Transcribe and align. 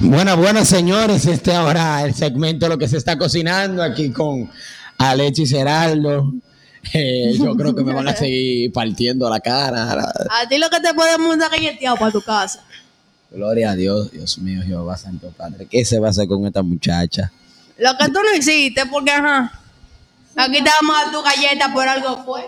Bueno, 0.00 0.36
bueno, 0.36 0.64
señores, 0.64 1.24
este 1.26 1.54
ahora 1.54 2.02
el 2.02 2.14
segmento 2.14 2.68
lo 2.68 2.76
que 2.76 2.88
se 2.88 2.96
está 2.96 3.16
cocinando 3.16 3.82
aquí 3.82 4.10
con 4.10 4.50
Alexis 4.98 5.50
Geraldo. 5.50 6.32
Eh, 6.92 7.34
yo 7.38 7.56
creo 7.56 7.74
que 7.74 7.82
me 7.82 7.94
van 7.94 8.08
a 8.08 8.16
seguir 8.16 8.72
partiendo 8.72 9.30
la 9.30 9.40
cara. 9.40 9.92
A 9.92 10.48
ti 10.48 10.58
lo 10.58 10.68
que 10.68 10.80
te 10.80 10.92
podemos 10.94 11.28
mandar 11.28 11.50
galleteado 11.50 11.96
para 11.96 12.10
tu 12.10 12.20
casa. 12.22 12.62
Gloria 13.30 13.70
a 13.70 13.76
Dios, 13.76 14.10
Dios 14.12 14.38
mío, 14.38 14.62
Jehová 14.64 14.96
Santo 14.96 15.32
Padre. 15.36 15.66
¿Qué 15.66 15.84
se 15.84 15.98
va 15.98 16.08
a 16.08 16.10
hacer 16.10 16.28
con 16.28 16.44
esta 16.46 16.62
muchacha? 16.62 17.32
Lo 17.78 17.96
que 17.98 18.06
tú 18.06 18.20
no 18.22 18.34
hiciste, 18.36 18.86
porque 18.86 19.10
ajá. 19.10 19.60
Aquí 20.36 20.62
te 20.62 20.70
vamos 20.80 20.96
a 20.96 21.04
dar 21.04 21.12
tu 21.12 21.22
galleta 21.22 21.72
por 21.72 21.88
algo 21.88 22.24
fue. 22.24 22.44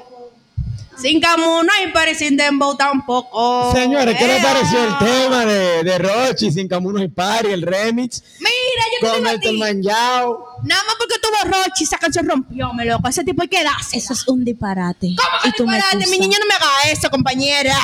Sin 1.00 1.20
Camuno 1.20 1.70
y 1.86 1.92
Peri 1.92 2.14
sin 2.14 2.36
Dembow 2.36 2.76
tampoco. 2.76 3.72
Señores, 3.74 4.16
¿qué 4.18 4.26
les 4.26 4.42
Ea. 4.42 4.52
pareció 4.52 4.78
el 4.84 4.98
tema 4.98 5.44
de, 5.44 5.82
de 5.84 5.98
Rochi, 5.98 6.50
Sin 6.50 6.68
Camunos 6.68 7.02
y 7.02 7.08
Pari, 7.08 7.52
el 7.52 7.62
remix? 7.62 8.22
Mira, 8.38 8.84
yo 8.92 9.00
te 9.00 9.12
Con 9.12 9.24
digo 9.24 9.36
a 9.36 9.38
ti. 9.40 9.58
Manjao. 9.58 10.46
Nada 10.64 10.82
más 10.84 10.94
porque 10.98 11.15
tuvo 11.26 11.52
Rochi, 11.52 11.84
esa 11.84 11.98
canción 11.98 12.26
rompió, 12.28 12.72
me 12.72 12.84
loco. 12.84 13.08
Ese 13.08 13.24
tipo 13.24 13.42
hay 13.42 13.48
que 13.48 13.62
darse. 13.64 13.96
Eso 13.98 14.12
es 14.12 14.26
un 14.28 14.44
disparate. 14.44 15.14
¿Cómo 15.16 15.42
que 15.42 15.48
y 15.48 15.52
tú 15.52 15.66
me 15.66 15.74
disparate? 15.76 15.96
Mi 15.98 16.02
acusas. 16.04 16.20
niña 16.20 16.38
no 16.40 16.46
me 16.46 16.54
haga 16.54 16.92
eso, 16.92 17.10
compañera. 17.10 17.76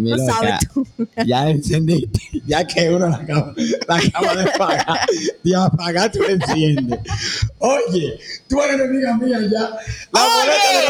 Mi 0.00 0.10
No 0.10 0.16
loca, 0.16 0.32
sabes 0.34 0.54
tú. 0.72 0.86
Ya 1.26 1.48
encendiste, 1.50 2.20
ya 2.46 2.66
que 2.66 2.88
uno 2.90 3.08
la 3.08 3.16
acaba, 3.16 3.54
la 3.88 3.96
acaba 3.96 4.34
de 4.36 4.50
pagar. 4.58 5.06
De 5.42 5.56
apagar, 5.56 6.12
tú 6.12 6.20
la 6.22 6.32
enciendes. 6.32 6.98
Oye, 7.58 8.18
tú 8.48 8.60
eres 8.62 8.80
enemiga 8.80 9.16
mía 9.16 9.38
ya. 9.50 9.60
La 10.12 10.22
Oye. 10.24 10.32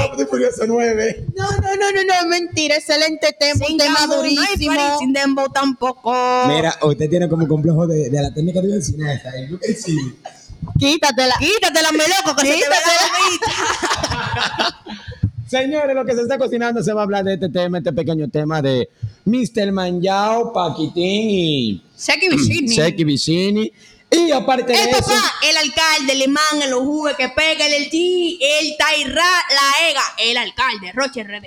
boleta 0.03 0.17
de 0.17 0.23
y 0.23 0.27
Furioso 0.27 0.65
9. 0.67 1.27
No, 1.37 1.51
no, 1.51 1.77
no, 1.77 1.93
no, 1.93 2.23
no, 2.23 2.29
mentira. 2.29 2.77
Excelente 2.77 3.35
tema. 3.39 3.65
Sin 3.65 3.73
un 3.73 3.79
tema 3.79 4.07
durísimo. 4.07 4.73
Peri 4.75 4.83
sin 4.99 5.13
Dembow 5.13 5.49
tampoco. 5.51 6.13
Mira, 6.49 6.75
usted 6.83 7.09
tiene 7.09 7.29
como 7.29 7.47
complejo 7.49 7.87
de, 7.87 8.11
de 8.11 8.23
la 8.23 8.33
técnica 8.33 8.61
de 8.61 8.83
cine 8.83 9.15
esa. 9.15 9.31
Quítatela. 10.79 11.35
Quítatela, 11.39 11.93
me 11.93 12.05
loco, 12.09 12.37
que 12.37 12.47
se 12.47 12.53
te 12.53 12.59
ve 12.59 12.65
la 12.69 12.77
Quítatela. 12.77 13.13
bobita. 14.49 14.99
Señores, 15.49 15.95
lo 15.97 16.05
que 16.05 16.15
se 16.15 16.23
está 16.23 16.37
cocinando 16.39 16.83
se 16.83 16.93
va 16.93 17.01
a 17.01 17.05
hablar 17.05 17.25
de 17.25 17.35
este 17.35 17.49
tema, 17.49 17.79
este 17.79 17.93
pequeño 17.93 18.29
tema 18.29 18.61
de 18.61 18.89
Mr. 19.25 19.73
Manjao, 19.73 20.53
Paquitín 20.53 21.31
y 21.31 21.83
Seki 21.97 22.29
Vicini. 22.29 22.69
Seki 22.69 23.05
Vicini. 23.05 23.73
Y 24.11 24.31
aparte 24.31 24.73
de 24.73 24.83
El 24.83 24.89
eso, 24.89 25.01
papá, 25.01 25.35
el 25.49 25.57
alcalde, 25.57 26.13
el 26.13 26.23
imán, 26.23 26.63
el 26.63 26.75
jugues 26.75 27.15
que 27.17 27.29
pega, 27.31 27.67
el 27.67 27.75
el 27.85 27.91
ti, 27.91 28.39
el 28.43 28.75
tairra, 28.79 29.15
la 29.51 29.89
ega, 29.91 30.03
el 30.19 30.37
alcalde, 30.37 30.93
Roche 30.95 31.25
RD. 31.25 31.47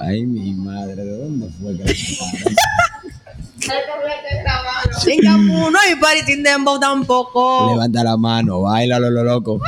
ay 0.00 0.22
mi 0.24 0.52
madre, 0.54 1.04
¿de 1.04 1.18
dónde 1.18 1.48
fue 1.60 1.76
que 1.76 1.84
la 3.68 3.74
sacaron? 3.74 5.00
Sin 5.02 5.20
Camuno 5.20 5.78
y 5.90 5.96
Pari 5.96 6.20
sin 6.22 6.42
Dembow 6.42 6.78
tampoco. 6.78 7.68
Levanta 7.70 8.04
la 8.04 8.16
mano, 8.16 8.62
baila 8.62 8.98
lo 8.98 9.10
loco. 9.10 9.60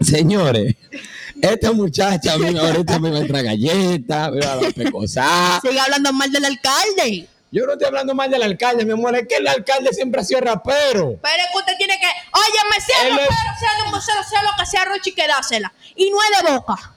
Señores, 0.00 0.76
esta 1.40 1.72
muchacha 1.72 2.34
ahorita 2.34 2.98
me 2.98 3.10
va 3.10 3.18
a 3.18 3.20
entrar 3.20 3.42
galletas, 3.44 4.30
me 4.32 4.40
va 4.40 4.52
a 4.52 4.56
dar 4.56 4.72
pecosar. 4.74 5.60
Sigue 5.60 5.80
hablando 5.80 6.12
mal 6.12 6.30
del 6.30 6.44
alcalde. 6.44 7.28
Yo 7.50 7.64
no 7.64 7.72
estoy 7.72 7.86
hablando 7.88 8.14
mal 8.14 8.30
del 8.30 8.42
alcalde, 8.42 8.84
mi 8.84 8.92
amor, 8.92 9.16
es 9.16 9.26
que 9.26 9.36
el 9.36 9.48
alcalde 9.48 9.90
siempre 9.92 10.20
ha 10.20 10.24
sido 10.24 10.40
rapero. 10.40 11.18
Pero 11.22 11.42
es 11.42 11.48
que 11.50 11.58
usted 11.58 11.72
tiene 11.78 11.94
que, 11.98 12.06
oye, 12.06 12.58
me 12.70 12.80
sea 12.80 13.02
Él 13.08 13.14
es- 13.14 13.28
rapero, 13.28 13.58
sea 13.58 13.84
de 13.84 13.90
vocero, 13.90 14.18
sea 14.28 14.42
lo 14.42 14.50
que 14.58 14.66
sea, 14.66 14.84
Roche, 14.84 15.10
y 15.10 15.14
quedársela. 15.14 15.72
Y 15.96 16.10
no 16.10 16.18
es 16.22 16.44
de 16.46 16.52
boca. 16.52 16.92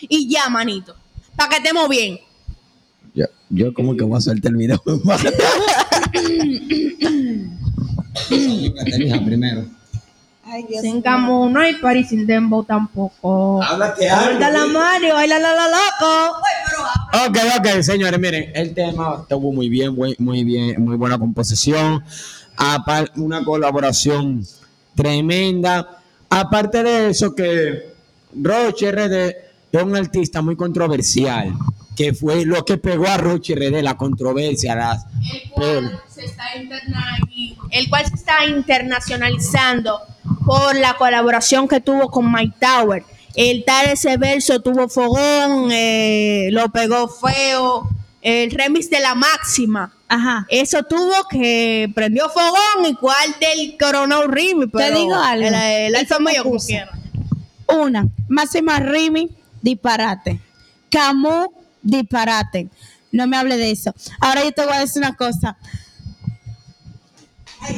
Y 0.00 0.28
ya, 0.28 0.48
manito. 0.50 0.94
Para 1.34 1.48
que 1.48 1.56
estemos 1.56 1.88
bien. 1.88 2.20
Yo, 3.48 3.72
como 3.72 3.96
que 3.96 4.04
voy 4.04 4.18
a 4.18 4.20
soltar 4.20 4.52
el 4.52 4.58
video. 4.58 4.82
primero. 9.24 9.64
Ay, 10.44 10.64
Dios 10.68 10.82
Sin 10.82 11.00
Camuno 11.02 11.68
y 11.68 11.74
Pari 11.74 12.04
sin 12.04 12.26
Dembow 12.26 12.64
tampoco. 12.64 13.62
Háblate 13.62 14.08
Ahorita 14.08 14.50
la 14.50 14.66
mano 14.66 15.08
y 15.08 15.10
baila 15.10 15.38
la 15.38 15.54
la 15.54 15.68
loco. 15.68 16.38
Ok, 17.28 17.36
ok, 17.58 17.82
señores, 17.82 18.18
miren, 18.20 18.50
el 18.54 18.72
tema 18.72 19.18
estuvo 19.22 19.52
muy 19.52 19.68
bien, 19.68 19.94
muy, 19.94 20.14
muy 20.18 20.44
bien, 20.44 20.82
muy 20.82 20.96
buena 20.96 21.18
composición. 21.18 22.02
Una 23.16 23.44
colaboración 23.44 24.46
tremenda. 24.94 25.98
Aparte 26.30 26.82
de 26.82 27.10
eso, 27.10 27.34
que 27.34 27.92
Roche 28.34 28.92
RD 28.92 29.36
es 29.72 29.82
un 29.82 29.96
artista 29.96 30.42
muy 30.42 30.56
controversial, 30.56 31.52
que 31.96 32.12
fue 32.14 32.44
lo 32.44 32.64
que 32.64 32.76
pegó 32.76 33.06
a 33.06 33.16
Roche 33.16 33.54
RD, 33.54 33.82
la 33.82 33.96
controversia, 33.96 34.74
las... 34.74 35.06
el 35.32 35.50
cual, 35.50 36.00
se 36.08 36.24
está 36.26 36.54
interna- 36.56 37.18
el 37.70 37.88
cual 37.88 38.06
se 38.06 38.14
está 38.14 38.44
internacionalizando 38.46 40.00
por 40.44 40.76
la 40.76 40.96
colaboración 40.96 41.66
que 41.66 41.80
tuvo 41.80 42.10
con 42.10 42.30
Mike 42.32 42.56
Tower. 42.60 43.02
El 43.34 43.64
tal 43.64 43.86
ese 43.86 44.16
verso 44.16 44.60
tuvo 44.60 44.88
fogón, 44.88 45.70
eh, 45.72 46.48
lo 46.52 46.68
pegó 46.70 47.08
feo. 47.08 47.88
El 48.22 48.50
remix 48.50 48.90
de 48.90 48.98
la 49.00 49.14
máxima. 49.14 49.92
Ajá. 50.08 50.46
Eso 50.48 50.82
tuvo 50.82 51.12
que 51.30 51.88
prendió 51.94 52.28
fogón, 52.28 52.86
igual 52.88 53.36
del 53.40 53.76
Corona 53.78 54.16
Remix. 54.26 54.72
Te 54.72 54.92
digo 54.92 55.14
algo. 55.14 55.46
El, 55.46 55.54
el 55.54 55.96
alfa 55.96 56.16
como 56.42 56.58
quiera. 56.58 56.90
Una, 57.68 58.08
Máxima 58.28 58.78
Rimi, 58.80 59.28
disparate. 59.62 60.40
Camus, 60.90 61.48
disparate. 61.86 62.68
No 63.12 63.26
me 63.26 63.36
hable 63.36 63.56
de 63.56 63.70
eso. 63.70 63.94
Ahora 64.20 64.44
yo 64.44 64.52
te 64.52 64.64
voy 64.64 64.74
a 64.74 64.80
decir 64.80 65.02
una 65.02 65.16
cosa. 65.16 65.56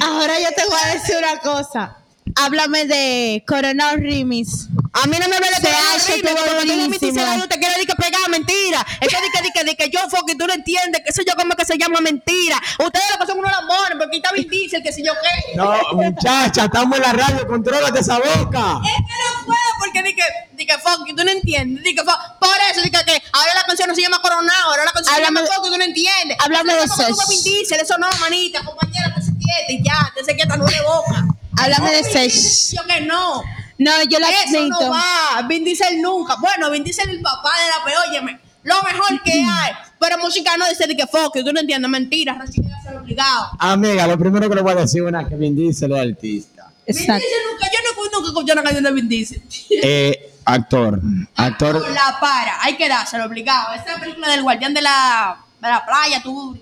Ahora 0.00 0.34
yo 0.40 0.48
te 0.56 0.64
voy 0.66 0.78
a 0.84 0.94
decir 0.94 1.16
una 1.18 1.38
cosa. 1.40 1.98
Háblame 2.34 2.86
de 2.86 3.44
Coronel 3.46 4.00
Rimis. 4.00 4.68
A 5.02 5.06
mí 5.06 5.16
no 5.18 5.28
me 5.28 5.36
hable 5.36 5.48
de 5.50 5.56
Se 5.60 5.68
hace 5.70 6.18
tú 6.22 6.24
me 6.24 6.54
buenísimo. 6.54 6.88
dices, 6.98 7.24
"Ay, 7.26 7.40
te 7.48 7.58
quiere 7.58 7.74
decir 7.74 7.86
que 7.86 7.94
pegar 7.94 8.28
mentira. 8.30 8.84
Es 9.00 9.08
que 9.08 9.16
di 9.22 9.30
que, 9.32 9.42
di 9.42 9.50
que, 9.52 9.64
di 9.64 9.74
que 9.76 9.90
yo 9.90 10.00
fuck 10.10 10.28
y 10.30 10.36
tú 10.36 10.46
no 10.46 10.52
entiendes 10.54 11.02
que 11.04 11.10
eso 11.10 11.22
yo 11.26 11.34
como 11.36 11.54
que 11.54 11.64
se 11.64 11.76
llama 11.78 12.00
mentira. 12.00 12.60
Ustedes 12.78 13.06
lo 13.12 13.18
que 13.18 13.26
son 13.26 13.38
unos 13.38 13.50
lambones, 13.52 13.96
porque 13.98 14.16
está 14.16 14.30
Diesel, 14.32 14.82
que 14.82 14.92
si 14.92 15.04
yo 15.04 15.12
qué. 15.14 15.56
No, 15.56 15.72
muchacha, 15.94 16.64
estamos 16.64 16.96
en 16.98 17.02
la 17.02 17.12
radio, 17.12 17.46
contrólate 17.46 18.00
esa 18.00 18.16
boca. 18.18 18.80
Es 18.84 18.96
que 19.06 19.14
no 19.22 19.46
puedo, 19.46 19.58
porque 19.78 20.02
di 20.02 20.14
que, 20.14 20.22
di 20.52 20.66
que 20.66 20.78
fuck 20.78 21.06
tú 21.16 21.24
no 21.24 21.30
entiendes. 21.30 21.84
Di 21.84 21.94
que 21.94 22.02
fuck. 22.02 22.18
Por 22.40 22.56
eso, 22.70 22.80
di 22.82 22.90
que, 22.90 23.04
que 23.04 23.22
ahora 23.32 23.54
la 23.54 23.62
canción 23.64 23.88
no 23.88 23.94
se 23.94 24.02
llama 24.02 24.20
Coronado, 24.20 24.70
ahora 24.70 24.84
la 24.84 24.92
canción 24.92 25.14
se 25.14 25.20
de- 25.20 25.26
llama 25.26 25.40
fuck 25.40 25.66
y 25.66 25.70
tú 25.70 25.76
no 25.78 25.84
entiendes. 25.84 26.36
háblame 26.40 26.72
Eso 26.72 26.80
de 26.82 26.86
no 26.86 26.92
es 26.92 26.92
como 26.92 27.02
Sesh. 27.06 27.24
tú, 27.24 27.28
Vin 27.30 27.42
Diesel, 27.44 27.80
eso 27.80 27.98
no, 27.98 28.08
manita, 28.20 28.64
compañera, 28.64 29.12
que 29.14 29.22
se 29.22 29.32
quiete 29.32 29.72
y 29.74 29.82
ya, 29.84 30.12
te 30.14 30.24
se 30.24 30.34
quieta, 30.34 30.56
no 30.56 30.66
le 30.66 30.80
boca. 30.82 31.24
Háblame 31.56 31.90
de. 31.92 32.02
Diesel, 32.02 32.76
Yo 32.78 32.84
que 32.86 33.00
no. 33.02 33.42
No, 33.78 33.90
yo 34.10 34.18
la 34.18 34.28
Eso 34.28 34.58
admito. 34.58 34.80
no 34.80 34.90
va. 34.90 35.42
Vin 35.48 35.64
Diesel 35.64 36.02
nunca. 36.02 36.36
Bueno, 36.40 36.70
Vin 36.70 36.82
Diesel 36.84 37.08
es 37.10 37.16
el 37.16 37.22
papá 37.22 37.50
de 37.62 37.68
la 37.68 37.84
pe, 37.84 38.08
óyeme. 38.10 38.40
Lo 38.64 38.74
mejor 38.82 39.22
que 39.22 39.32
hay. 39.32 39.72
Pero 40.00 40.18
música 40.18 40.56
no 40.56 40.68
dice 40.68 40.86
de 40.86 40.96
que 40.96 41.06
you, 41.06 41.44
tú 41.44 41.52
no 41.52 41.60
entiendes. 41.60 41.88
Mentira, 41.90 42.34
Recién 42.38 42.66
que 42.66 42.72
ser 42.82 42.96
obligado. 42.98 43.50
Amiga, 43.58 44.06
lo 44.06 44.18
primero 44.18 44.48
que 44.48 44.54
le 44.56 44.62
voy 44.62 44.72
a 44.72 44.76
decir 44.76 45.02
es 45.02 45.08
una 45.08 45.26
que 45.28 45.36
Vin 45.36 45.54
Diesel 45.56 45.92
es 45.92 45.98
artista. 45.98 46.64
Vin 46.86 46.96
Exacto. 46.98 47.24
Diesel 47.24 47.38
nunca, 47.52 47.66
yo 47.66 47.78
no 47.84 48.18
nunca 48.18 48.28
escuché 48.28 48.52
una 48.52 48.62
canción 48.62 48.84
de 48.84 48.92
Vin 48.92 49.08
Diesel. 49.08 49.42
Eh, 49.82 50.32
actor, 50.44 51.00
actor, 51.36 51.74
La 51.90 52.18
para, 52.20 52.62
hay 52.62 52.76
que 52.76 52.88
dárselo 52.88 53.26
obligado. 53.26 53.74
Esa 53.74 53.98
película 54.00 54.28
del 54.30 54.42
guardián 54.42 54.74
de 54.74 54.82
la, 54.82 55.36
de 55.60 55.68
la 55.68 55.84
playa, 55.86 56.20
tú. 56.22 56.58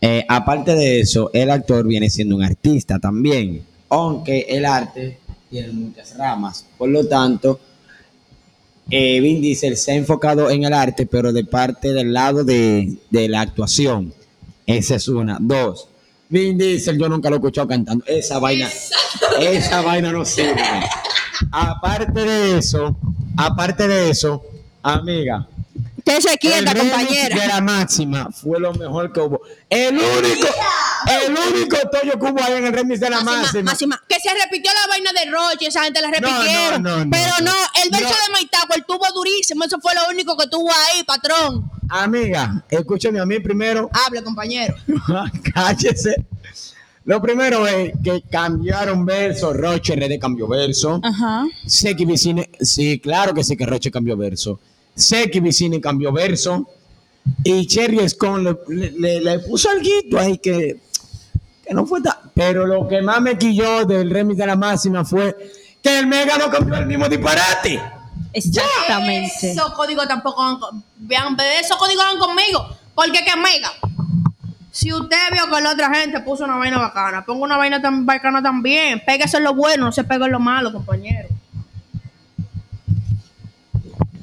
eh, 0.00 0.24
aparte 0.28 0.74
de 0.74 1.00
eso, 1.00 1.30
el 1.34 1.50
actor 1.50 1.86
viene 1.86 2.08
siendo 2.08 2.36
un 2.36 2.42
artista 2.44 2.98
también, 2.98 3.66
aunque 3.90 4.46
el 4.48 4.64
arte 4.64 5.18
tiene 5.50 5.72
muchas 5.72 6.16
ramas. 6.16 6.64
Por 6.76 6.88
lo 6.88 7.06
tanto, 7.06 7.60
eh, 8.90 9.20
Vin 9.20 9.40
Diesel 9.40 9.76
se 9.76 9.92
ha 9.92 9.94
enfocado 9.94 10.50
en 10.50 10.64
el 10.64 10.72
arte, 10.72 11.06
pero 11.06 11.32
de 11.32 11.44
parte 11.44 11.92
del 11.92 12.12
lado 12.12 12.44
de, 12.44 12.96
de 13.10 13.28
la 13.28 13.40
actuación. 13.42 14.12
Esa 14.66 14.96
es 14.96 15.08
una. 15.08 15.38
Dos, 15.40 15.88
Vin 16.28 16.58
Diesel 16.58 16.98
yo 16.98 17.08
nunca 17.08 17.28
lo 17.30 17.36
he 17.36 17.38
escuchado 17.38 17.68
cantando. 17.68 18.04
Esa 18.06 18.38
vaina, 18.38 18.68
esa 19.40 19.82
vaina 19.82 20.12
no 20.12 20.24
sirve. 20.24 20.62
Aparte 21.50 22.20
de 22.20 22.58
eso, 22.58 22.96
aparte 23.36 23.86
de 23.88 24.10
eso, 24.10 24.42
amiga, 24.82 25.46
Usted 26.08 26.20
se 26.30 26.38
quieta, 26.38 26.74
compañera. 26.74 27.38
de 27.38 27.46
la 27.48 27.60
máxima 27.60 28.30
fue 28.32 28.58
lo 28.58 28.72
mejor 28.72 29.12
que 29.12 29.20
hubo. 29.20 29.42
El 29.68 29.96
único, 29.96 30.48
el 31.26 31.32
único 31.54 31.76
toyo 31.90 32.18
que 32.18 32.26
hubo 32.32 32.42
ahí 32.42 32.54
en 32.54 32.66
el 32.66 32.72
remix 32.72 33.00
de 33.00 33.10
la 33.10 33.20
Máxima, 33.20 33.42
máxima. 33.42 33.62
máxima. 33.70 34.02
Que 34.08 34.16
se 34.20 34.30
repitió 34.34 34.70
la 34.72 34.88
vaina 34.88 35.12
de 35.12 35.30
Roche, 35.30 35.66
esa 35.68 35.84
gente 35.84 36.00
la 36.00 36.08
No, 36.08 36.14
repitieron. 36.14 36.82
no, 36.82 37.04
no, 37.04 37.10
pero 37.10 37.32
no. 37.40 37.44
no, 37.52 37.56
el 37.84 37.90
verso 37.90 38.08
No. 38.08 38.26
de 38.26 38.32
Maitaco, 38.32 38.74
el 38.74 38.84
tuvo 38.84 39.06
durísimo. 39.14 39.64
Eso 39.64 39.78
fue 39.80 39.94
lo 39.94 40.08
único 40.10 40.36
que 40.36 40.46
tuvo 40.48 40.70
ahí, 40.70 41.02
patrón. 41.04 41.70
Amiga, 41.90 42.64
escúchame 42.68 43.18
a 43.20 43.26
mí 43.26 43.40
primero. 43.40 43.88
Hable, 43.92 44.22
compañero. 44.22 44.74
Cállese. 45.54 46.14
Lo 47.04 47.22
primero 47.22 47.66
es 47.66 47.92
que 48.04 48.22
cambiaron 48.30 49.06
verso. 49.06 49.52
Roche 49.54 49.96
RD 49.96 50.18
cambió 50.18 50.46
verso. 50.46 51.00
Ajá. 51.02 51.46
Seki 51.66 52.04
Vicine, 52.04 52.50
sí, 52.60 52.98
claro 53.00 53.32
que 53.32 53.42
sí 53.42 53.56
que 53.56 53.64
Roche 53.64 53.90
cambió 53.90 54.16
verso. 54.16 54.60
Seki 54.94 55.40
Vicine 55.40 55.80
cambió 55.80 56.12
verso. 56.12 56.68
Y 57.44 57.66
Cherry 57.66 58.06
Scone 58.08 58.56
le, 58.68 58.74
le- 58.74 58.90
le- 58.92 59.20
le 59.20 59.38
puso 59.40 59.68
algo 59.70 60.18
ahí 60.18 60.38
que, 60.38 60.80
que 61.68 61.74
no 61.74 61.84
fue 61.86 62.00
tan... 62.00 62.14
Pero 62.34 62.66
lo 62.66 62.88
que 62.88 63.02
más 63.02 63.20
me 63.20 63.36
quilló 63.36 63.84
del 63.84 64.10
remix 64.10 64.38
de 64.38 64.46
la 64.46 64.56
máxima 64.56 65.04
fue 65.04 65.36
que 65.82 65.98
el 65.98 66.06
Mega 66.06 66.38
no 66.38 66.50
cambió 66.50 66.76
el 66.76 66.86
mismo 66.86 67.08
disparate. 67.08 67.80
Exactamente. 68.32 69.52
Esos 69.52 69.72
códigos 69.74 70.08
tampoco 70.08 70.42
van 70.42 70.58
con- 70.58 70.82
vean, 70.96 71.36
esos 71.60 71.76
códigos 71.76 72.04
van 72.04 72.18
conmigo. 72.18 72.76
Porque 72.94 73.24
que 73.24 73.36
mega. 73.36 73.70
Si 74.70 74.92
usted 74.92 75.16
vio 75.32 75.48
que 75.52 75.60
la 75.60 75.70
otra 75.72 75.92
gente 75.94 76.20
puso 76.20 76.44
una 76.44 76.56
vaina 76.56 76.78
bacana, 76.78 77.24
ponga 77.24 77.44
una 77.44 77.56
vaina 77.56 77.80
tan 77.80 78.06
bacana 78.06 78.42
también. 78.42 79.02
Pégase 79.04 79.36
en 79.38 79.44
lo 79.44 79.54
bueno, 79.54 79.86
no 79.86 79.92
se 79.92 80.04
pegue 80.04 80.24
en 80.24 80.32
lo 80.32 80.40
malo, 80.40 80.72
compañero. 80.72 81.28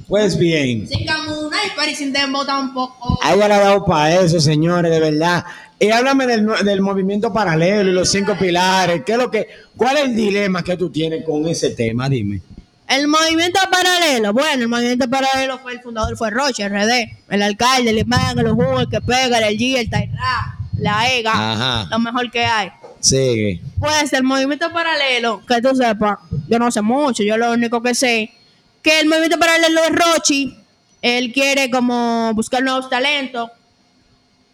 Pues 0.07 0.37
bien, 0.37 0.87
Sin 0.87 1.05
camuna 1.05 1.57
y 1.89 1.95
sin 1.95 2.13
dembow 2.13 2.45
tampoco. 2.45 3.17
a 3.23 3.33
ella 3.33 3.47
le 3.47 3.53
ha 3.55 3.59
dado 3.59 3.85
para 3.85 4.21
eso, 4.21 4.39
señores, 4.39 4.91
de 4.91 4.99
verdad. 4.99 5.43
Y 5.79 5.89
háblame 5.89 6.27
del, 6.27 6.47
del 6.63 6.81
movimiento 6.81 7.33
paralelo 7.33 7.89
y 7.89 7.93
los 7.93 8.09
cinco 8.09 8.35
pilares. 8.39 9.01
¿Qué 9.05 9.13
es 9.13 9.17
lo 9.17 9.29
que, 9.31 9.47
¿Cuál 9.75 9.97
es 9.97 10.03
el 10.05 10.15
dilema 10.15 10.63
que 10.63 10.77
tú 10.77 10.89
tienes 10.89 11.25
con 11.25 11.47
ese 11.47 11.71
tema? 11.71 12.07
Dime. 12.07 12.41
El 12.87 13.07
movimiento 13.07 13.59
paralelo, 13.71 14.31
bueno, 14.31 14.61
el 14.61 14.67
movimiento 14.67 15.09
paralelo 15.09 15.57
fue 15.57 15.73
el 15.73 15.79
fundador, 15.81 16.15
fue 16.15 16.29
Roche, 16.29 16.69
RD, 16.69 17.17
el 17.29 17.41
alcalde, 17.41 17.89
el 17.89 17.97
imán, 17.97 18.37
el 18.37 18.49
jugo, 18.51 18.79
el 18.81 18.89
que 18.89 19.01
pega, 19.01 19.39
el 19.39 19.57
G, 19.57 19.77
el 19.79 19.89
Tairra, 19.89 20.55
la 20.77 21.11
EGA, 21.11 21.31
Ajá. 21.33 21.87
lo 21.89 21.97
mejor 21.99 22.29
que 22.29 22.45
hay. 22.45 22.69
Sigue. 22.99 23.59
Pues 23.79 24.13
el 24.13 24.23
movimiento 24.23 24.71
paralelo, 24.71 25.41
que 25.47 25.61
tú 25.63 25.75
sepas, 25.75 26.19
yo 26.47 26.59
no 26.59 26.69
sé 26.69 26.81
mucho, 26.83 27.23
yo 27.23 27.37
lo 27.37 27.51
único 27.53 27.81
que 27.81 27.95
sé, 27.95 28.31
que 28.85 28.99
el 28.99 29.07
movimiento 29.07 29.39
paralelo 29.39 29.83
es 29.83 29.91
Rochi, 29.93 30.55
él 31.01 31.33
quiere 31.33 31.71
como 31.71 32.31
buscar 32.35 32.61
nuevos 32.61 32.87
talentos 32.87 33.49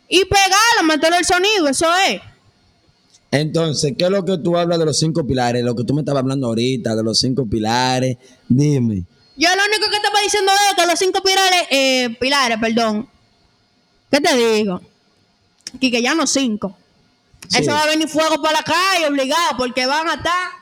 y 0.08 0.24
pegarlo, 0.24 0.84
meterle 0.86 1.18
el 1.18 1.26
sonido, 1.26 1.68
eso 1.68 1.86
es. 2.08 2.22
Entonces, 3.30 3.94
¿qué 3.98 4.06
es 4.06 4.10
lo 4.10 4.24
que 4.24 4.38
tú 4.38 4.58
hablas 4.58 4.80
de 4.80 4.86
los 4.86 4.98
cinco 4.98 5.28
pilares? 5.28 5.62
Lo 5.64 5.76
que 5.76 5.84
tú 5.84 5.94
me 5.94 6.00
estabas 6.00 6.22
hablando 6.22 6.48
ahorita, 6.48 6.96
de 6.96 7.04
los 7.04 7.20
cinco 7.20 7.46
pilares. 7.46 8.16
Dime. 8.48 9.04
Yo 9.36 9.50
lo 9.54 9.66
único 9.66 9.90
que 9.90 9.98
estaba 9.98 10.22
diciendo 10.22 10.52
es 10.70 10.76
que 10.78 10.88
los 10.90 10.98
cinco 10.98 11.22
pilares, 11.22 11.64
eh, 11.70 12.18
pilares, 12.18 12.58
perdón, 12.58 13.10
¿qué 14.10 14.22
te 14.22 14.34
digo? 14.34 14.80
Que 15.80 16.02
ya 16.02 16.16
no 16.16 16.26
cinco. 16.26 16.78
Sí. 17.50 17.64
Eso 17.64 17.72
va 17.72 17.84
a 17.84 17.88
venir 17.88 18.08
fuego 18.08 18.42
para 18.42 18.60
la 18.60 18.64
calle, 18.64 19.08
obligado, 19.08 19.58
porque 19.58 19.86
van 19.86 20.08
a 20.08 20.14
estar... 20.14 20.61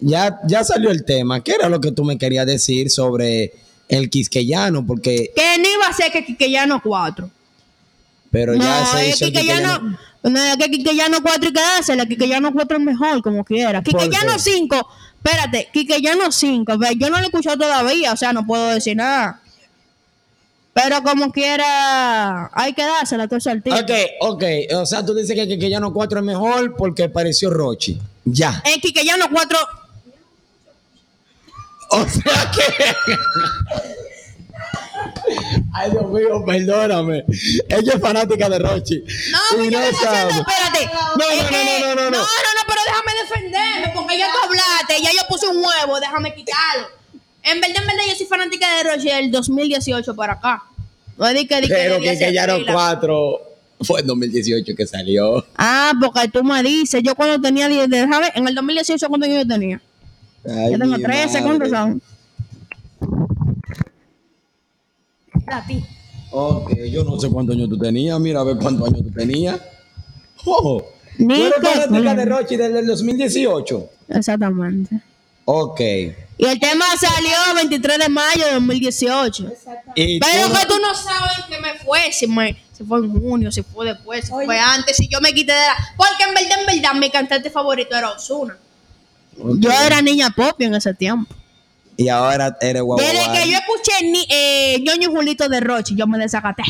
Ya, 0.00 0.38
ya 0.46 0.64
salió 0.64 0.90
el 0.90 1.04
tema. 1.04 1.42
¿Qué 1.42 1.52
era 1.52 1.68
lo 1.68 1.80
que 1.80 1.92
tú 1.92 2.04
me 2.04 2.16
querías 2.18 2.46
decir 2.46 2.90
sobre 2.90 3.52
el 3.88 4.08
quisqueyano? 4.10 4.86
Porque, 4.86 5.32
Que 5.34 5.58
no 5.58 5.68
iba 5.68 5.86
a 5.88 5.92
ser 5.92 6.12
que 6.12 6.24
Quiqueyano 6.24 6.80
cuatro. 6.82 7.30
pero 8.30 8.54
no, 8.54 8.62
ya 8.62 8.86
se 8.86 9.08
es 9.08 9.16
hizo 9.16 9.26
quisqueyano. 9.26 9.98
no 10.22 10.44
es 10.44 10.56
que 10.56 10.70
Quiqueyano 10.70 11.18
4 11.22 11.48
y 11.48 11.52
quedarse, 11.52 11.96
la 11.96 12.06
Quiqueyano 12.06 12.52
4 12.52 12.76
es 12.76 12.82
mejor, 12.84 13.22
como 13.22 13.44
quiera. 13.44 13.82
¿Por 13.82 13.92
Quiqueyano 13.94 14.34
qué? 14.34 14.38
5, 14.38 14.88
espérate, 15.24 15.68
Quiqueyano 15.72 16.30
5, 16.30 16.78
ve, 16.78 16.88
yo 16.96 17.08
no 17.08 17.16
lo 17.16 17.22
he 17.22 17.26
escuchado 17.26 17.56
todavía, 17.58 18.12
o 18.12 18.16
sea, 18.16 18.32
no 18.32 18.46
puedo 18.46 18.68
decir 18.68 18.96
nada. 18.96 19.40
Pero 20.74 21.02
como 21.02 21.32
quiera, 21.32 22.50
hay 22.52 22.72
que 22.72 22.82
dársela 22.82 23.26
todo 23.26 23.38
ese 23.38 23.50
artista. 23.50 23.80
Ok, 23.80 23.90
ok. 24.20 24.44
O 24.76 24.86
sea, 24.86 25.04
tú 25.04 25.12
dices 25.14 25.34
que 25.34 25.42
el 25.42 25.48
quisqueyano 25.48 25.92
4 25.92 26.20
es 26.20 26.24
mejor 26.24 26.76
porque 26.76 27.08
pareció 27.08 27.50
Rochi. 27.50 27.98
Ya. 28.24 28.62
En 28.64 28.80
Quiqueyano 28.80 29.24
4, 29.32 29.58
O 31.90 32.06
sea 32.08 32.50
que. 32.54 32.84
Ay, 35.74 35.90
Dios 35.90 36.10
mío, 36.10 36.44
perdóname. 36.44 37.24
Ella 37.68 37.92
es 37.94 38.00
fanática 38.00 38.48
de 38.48 38.58
Rochi. 38.58 39.04
no, 39.56 39.64
Y 39.64 39.70
yo 39.70 39.78
no 39.78 39.84
estoy 39.86 40.04
sabe. 40.04 40.18
haciendo, 40.18 40.44
espérate. 40.48 40.90
No, 40.94 41.16
no, 41.16 41.48
que- 41.48 41.80
no, 41.80 41.88
no, 41.88 41.94
no, 41.94 42.10
no. 42.10 42.10
no, 42.10 42.18
no, 42.18 42.62
pero 42.66 42.80
déjame 42.86 43.12
defenderme, 43.22 43.92
porque 43.94 44.18
ya 44.18 44.26
tú 44.32 44.38
hablaste, 44.44 45.02
ya 45.02 45.10
yo 45.12 45.26
puse 45.28 45.46
un 45.48 45.56
huevo, 45.58 46.00
déjame 46.00 46.34
quitarlo. 46.34 46.88
En 47.42 47.60
verdad, 47.60 47.76
en 47.82 47.86
verdad, 47.86 48.02
yo 48.08 48.14
soy 48.16 48.26
fanática 48.26 48.66
de 48.76 48.82
Roche 48.90 49.14
del 49.14 49.30
2018 49.30 50.14
para 50.16 50.34
acá. 50.34 50.62
No 51.16 51.26
es 51.26 51.34
que, 51.34 51.46
que 51.46 51.68
Pero 51.68 51.98
día 51.98 52.12
se 52.12 52.18
quisqueyano 52.18 52.52
aprila. 52.54 52.72
4 52.72 53.40
fue 53.82 54.00
en 54.00 54.06
2018 54.06 54.72
que 54.76 54.86
salió. 54.86 55.46
Ah, 55.56 55.92
porque 56.00 56.28
tú 56.28 56.42
me 56.44 56.62
dices, 56.62 57.02
yo 57.04 57.14
cuando 57.14 57.40
tenía 57.40 57.68
10, 57.68 57.88
déjame, 57.88 58.30
en 58.34 58.46
el 58.48 58.54
2018, 58.54 59.08
¿cuántos 59.08 59.28
años 59.28 59.44
yo 59.44 59.48
tenía? 59.54 59.80
Ay, 60.48 60.72
Yo 60.72 60.78
tengo 60.78 60.96
mi 60.96 61.02
13, 61.02 61.26
madre. 61.26 61.42
¿cuántos 61.42 61.70
son? 61.70 62.02
A 65.46 65.66
ti. 65.66 65.84
Ok, 66.30 66.72
yo 66.90 67.04
no 67.04 67.18
sé 67.18 67.28
cuántos 67.30 67.56
años 67.56 67.68
tú 67.68 67.78
tenías. 67.78 68.18
Mira, 68.20 68.40
a 68.40 68.44
ver 68.44 68.56
cuántos 68.58 68.88
años 68.88 69.02
tú 69.02 69.10
tenías. 69.12 69.58
Oh, 70.44 70.82
¿Tú 71.16 71.32
eres 71.32 71.54
fanática 71.62 72.14
de 72.14 72.24
Rochi 72.26 72.56
desde 72.56 72.78
el 72.80 72.86
2018? 72.86 73.90
Exactamente. 74.08 75.00
Ok. 75.46 75.80
Y 75.80 76.44
el 76.44 76.60
tema 76.60 76.84
salió 77.00 77.30
el 77.50 77.56
23 77.56 77.98
de 77.98 78.08
mayo 78.08 78.44
de 78.46 78.52
2018. 78.52 79.52
Y 79.96 80.20
Pero 80.20 80.48
tú- 80.48 80.52
que 80.54 80.66
tú 80.66 80.74
no 80.80 80.94
sabes 80.94 81.44
que 81.48 81.58
me 81.60 81.74
fue, 81.84 82.12
si, 82.12 82.26
me, 82.28 82.56
si 82.72 82.84
fue 82.84 82.98
en 82.98 83.20
junio, 83.20 83.50
si 83.50 83.62
fue 83.62 83.86
después, 83.86 84.26
si 84.26 84.30
fue 84.30 84.58
antes, 84.58 84.96
si 84.96 85.08
yo 85.08 85.20
me 85.20 85.32
quité 85.32 85.52
de 85.52 85.58
la... 85.58 85.74
Porque 85.96 86.22
en 86.28 86.34
verdad, 86.34 86.60
en 86.60 86.66
verdad, 86.66 86.94
mi 87.00 87.10
cantante 87.10 87.50
favorito 87.50 87.96
era 87.96 88.10
Ozuna. 88.12 88.56
Yo 89.58 89.70
era 89.70 90.02
niña 90.02 90.30
pop 90.30 90.60
en 90.60 90.74
ese 90.74 90.94
tiempo. 90.94 91.34
Y 91.96 92.08
ahora 92.08 92.56
eres 92.60 92.82
guau. 92.82 92.98
Desde 92.98 93.32
que 93.32 93.50
yo 93.50 93.58
escuché 93.58 94.04
ni, 94.04 94.24
eh, 94.30 94.78
ñoño 94.84 95.10
Julito 95.10 95.48
de 95.48 95.58
Rochi, 95.60 95.96
yo 95.96 96.06
me 96.06 96.18
desacaté. 96.18 96.62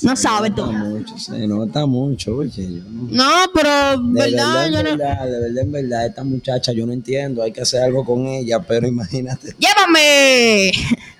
No 0.00 0.16
sabes 0.16 0.50
Se 0.50 0.56
tú. 0.56 0.72
nota 0.72 0.78
mucho, 0.84 1.18
se 1.18 1.46
nota 1.46 1.86
mucho, 1.86 2.36
oye. 2.36 2.62
Yo 2.66 2.82
no- 2.88 3.08
No, 3.10 3.30
pero 3.54 3.98
De 3.98 4.20
verdad, 4.22 4.54
verdad, 4.54 4.70
yo 4.70 4.82
no. 4.82 4.96
verdad, 4.96 5.26
de 5.26 5.38
verdad, 5.40 5.58
en 5.64 5.72
verdad, 5.72 6.06
esta 6.06 6.24
muchacha 6.24 6.72
yo 6.72 6.86
no 6.86 6.92
entiendo, 6.94 7.42
hay 7.42 7.52
que 7.52 7.60
hacer 7.60 7.82
algo 7.82 8.02
con 8.04 8.26
ella, 8.26 8.58
pero 8.60 8.88
imagínate. 8.88 9.54
Llévame. 9.58 10.72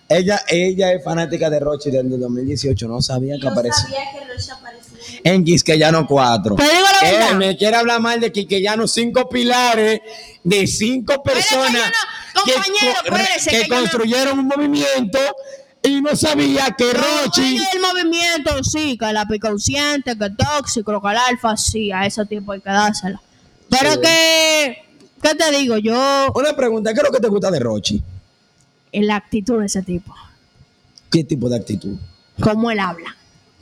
Ella, 0.08 0.40
ella 0.48 0.92
es 0.92 1.04
fanática 1.04 1.48
de 1.50 1.60
Rochi 1.60 1.90
desde 1.90 2.14
el 2.14 2.20
2018, 2.20 2.88
no 2.88 3.00
sabía 3.02 3.36
que 3.38 3.46
apareció. 3.46 3.88
En 5.24 5.44
Quisqueyano 5.44 6.06
4. 6.06 6.56
Te 6.56 6.62
digo 6.64 6.74
la 7.00 7.28
Él 7.30 7.36
me 7.36 7.56
quiere 7.56 7.76
hablar 7.76 8.00
mal 8.00 8.20
de 8.20 8.32
Quisqueyano, 8.32 8.88
cinco 8.88 9.28
pilares 9.28 10.00
de 10.42 10.66
cinco 10.66 11.22
que 11.22 11.30
personas 11.32 11.92
no- 12.34 12.42
que 12.44 12.52
que 13.50 13.68
no- 13.68 13.76
construyeron 13.76 14.38
un 14.40 14.46
movimiento 14.48 15.18
y 15.82 16.00
no 16.00 16.14
sabía 16.16 16.70
que 16.76 16.92
Rochi. 16.92 17.58
del 17.58 17.80
movimiento, 17.80 18.62
sí, 18.64 18.96
que 18.98 19.12
la 19.12 19.26
piconsciente, 19.26 20.16
que 20.18 20.30
tóxico, 20.30 21.00
que 21.00 21.08
el 21.10 21.16
alfa, 21.16 21.56
sí, 21.56 21.92
a 21.92 22.06
ese 22.06 22.24
tipo 22.26 22.52
hay 22.52 22.60
que 22.60 22.70
dársela. 22.70 23.20
Pero 23.68 23.92
Sí. 23.92 23.98
que, 24.02 24.84
¿qué 25.22 25.34
te 25.34 25.50
digo? 25.56 25.76
Yo, 25.78 26.32
Una 26.34 26.54
pregunta, 26.56 26.92
¿qué 26.92 26.98
es 27.00 27.04
lo 27.04 27.12
que 27.12 27.20
te 27.20 27.28
gusta 27.28 27.50
de 27.50 27.60
Rochi? 27.60 28.02
la 28.92 29.16
actitud 29.16 29.60
de 29.60 29.66
ese 29.66 29.82
tipo, 29.82 30.14
¿Qué 31.10 31.24
tipo 31.24 31.48
de 31.48 31.56
actitud? 31.56 31.96
cómo 32.40 32.70
él 32.70 32.78
habla. 32.80 33.16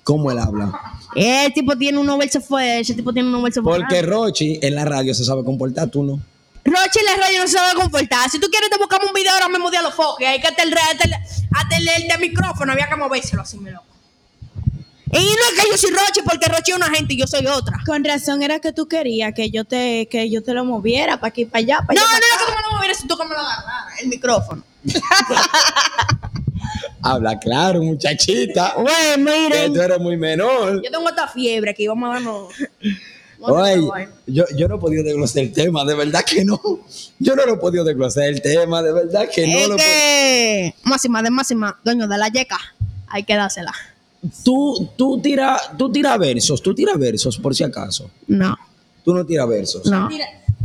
¿Cómo 0.04 0.30
él 0.30 0.38
habla? 0.38 0.72
Ese 1.14 1.50
tipo 1.50 1.76
tiene 1.76 1.98
unos 1.98 2.18
versos 2.18 2.44
fuertes, 2.44 2.82
ese 2.88 2.94
tipo 2.94 3.12
tiene 3.12 3.28
unos 3.28 3.42
versos 3.42 3.62
Porque 3.64 4.02
Rochi 4.02 4.58
en 4.62 4.74
la 4.74 4.84
radio 4.84 5.14
se 5.14 5.24
sabe 5.24 5.44
comportar, 5.44 5.88
tú 5.88 6.02
no. 6.02 6.20
Roche 6.64 7.00
en 7.00 7.04
la 7.06 7.26
radio 7.26 7.40
no 7.40 7.46
se 7.48 7.54
sabe 7.54 7.74
comportar. 7.80 8.28
Si 8.30 8.38
tú 8.38 8.48
quieres, 8.48 8.70
te 8.70 8.76
buscamos 8.78 9.06
un 9.08 9.14
video 9.14 9.32
ahora 9.32 9.48
mismo 9.48 9.70
de 9.70 9.80
los 9.82 9.94
foques. 9.94 10.28
Hay 10.28 10.40
que 10.40 10.48
hasta 10.48 10.62
el, 10.62 10.72
hasta 10.74 11.04
el, 11.04 11.14
hasta 11.14 11.76
el, 11.76 11.88
el 11.88 12.08
de 12.08 12.18
micrófono, 12.18 12.72
había 12.72 12.88
que 12.88 12.96
movérselo 12.96 13.42
así, 13.42 13.58
me 13.58 13.70
loco. 13.70 13.84
Y 15.12 15.18
no 15.18 15.22
es 15.24 15.60
que 15.64 15.70
yo 15.72 15.76
soy 15.76 15.90
Roche, 15.90 16.22
porque 16.24 16.46
Roche 16.46 16.70
es 16.70 16.76
una 16.76 16.88
gente 16.90 17.14
y 17.14 17.16
yo 17.18 17.26
soy 17.26 17.44
otra. 17.46 17.78
Con 17.84 18.04
razón 18.04 18.42
era 18.42 18.60
que 18.60 18.72
tú 18.72 18.86
querías 18.86 19.32
que 19.34 19.50
yo 19.50 19.64
te, 19.64 20.06
que 20.08 20.30
yo 20.30 20.40
te 20.42 20.54
lo 20.54 20.64
moviera 20.64 21.16
para 21.18 21.30
aquí, 21.30 21.46
para 21.46 21.58
allá, 21.58 21.78
para 21.84 22.00
No, 22.00 22.06
no, 22.06 22.12
allá. 22.12 22.20
no, 22.20 22.36
para 22.36 22.38
que 22.38 22.44
tú 22.44 22.56
me 22.56 22.62
lo 22.70 22.76
movieras 22.76 22.96
si 22.98 23.08
tú 23.08 23.16
que 23.16 23.24
me 23.24 23.30
lo 23.34 23.40
agarraras, 23.40 24.00
el 24.02 24.08
micrófono. 24.08 24.62
Habla 27.02 27.38
claro, 27.38 27.82
muchachita. 27.82 28.74
Bueno, 28.76 29.30
Que 29.30 29.48
miren, 29.48 29.72
tú 29.72 29.80
eres 29.80 29.98
muy 30.00 30.16
menor. 30.16 30.82
yo 30.82 30.90
tengo 30.90 31.08
esta 31.08 31.28
fiebre 31.28 31.70
aquí, 31.70 31.86
vamos 31.86 32.14
a 32.14 32.18
a 32.18 33.52
Oye, 33.52 34.08
yo, 34.26 34.44
yo 34.54 34.68
no 34.68 34.76
he 34.76 34.78
podido 34.78 35.02
desglosar 35.02 35.42
el 35.44 35.52
tema, 35.52 35.84
de 35.86 35.94
verdad 35.94 36.22
que 36.24 36.44
no. 36.44 36.60
Yo 37.18 37.34
no 37.34 37.46
lo 37.46 37.54
he 37.54 37.56
podido 37.56 37.84
desglosar 37.84 38.24
el 38.24 38.42
tema, 38.42 38.82
de 38.82 38.92
verdad 38.92 39.28
que 39.34 39.46
no 39.46 39.58
es 39.58 39.68
lo 39.68 39.76
que, 39.76 40.74
máxima 40.84 41.22
de 41.22 41.30
máxima, 41.30 41.80
dueño 41.82 42.06
de 42.06 42.18
la 42.18 42.28
yeca, 42.28 42.58
hay 43.08 43.24
que 43.24 43.34
dársela. 43.34 43.72
Tú, 44.44 44.90
tú 44.96 45.18
tiras 45.22 45.70
tú 45.78 45.90
tira 45.90 46.18
versos, 46.18 46.60
tú 46.60 46.74
tiras 46.74 46.98
versos, 46.98 47.38
por 47.38 47.54
si 47.54 47.64
acaso. 47.64 48.10
No, 48.26 48.58
Tú 49.02 49.14
no 49.14 49.24
tiras 49.24 49.48
versos. 49.48 49.86
no. 49.86 50.08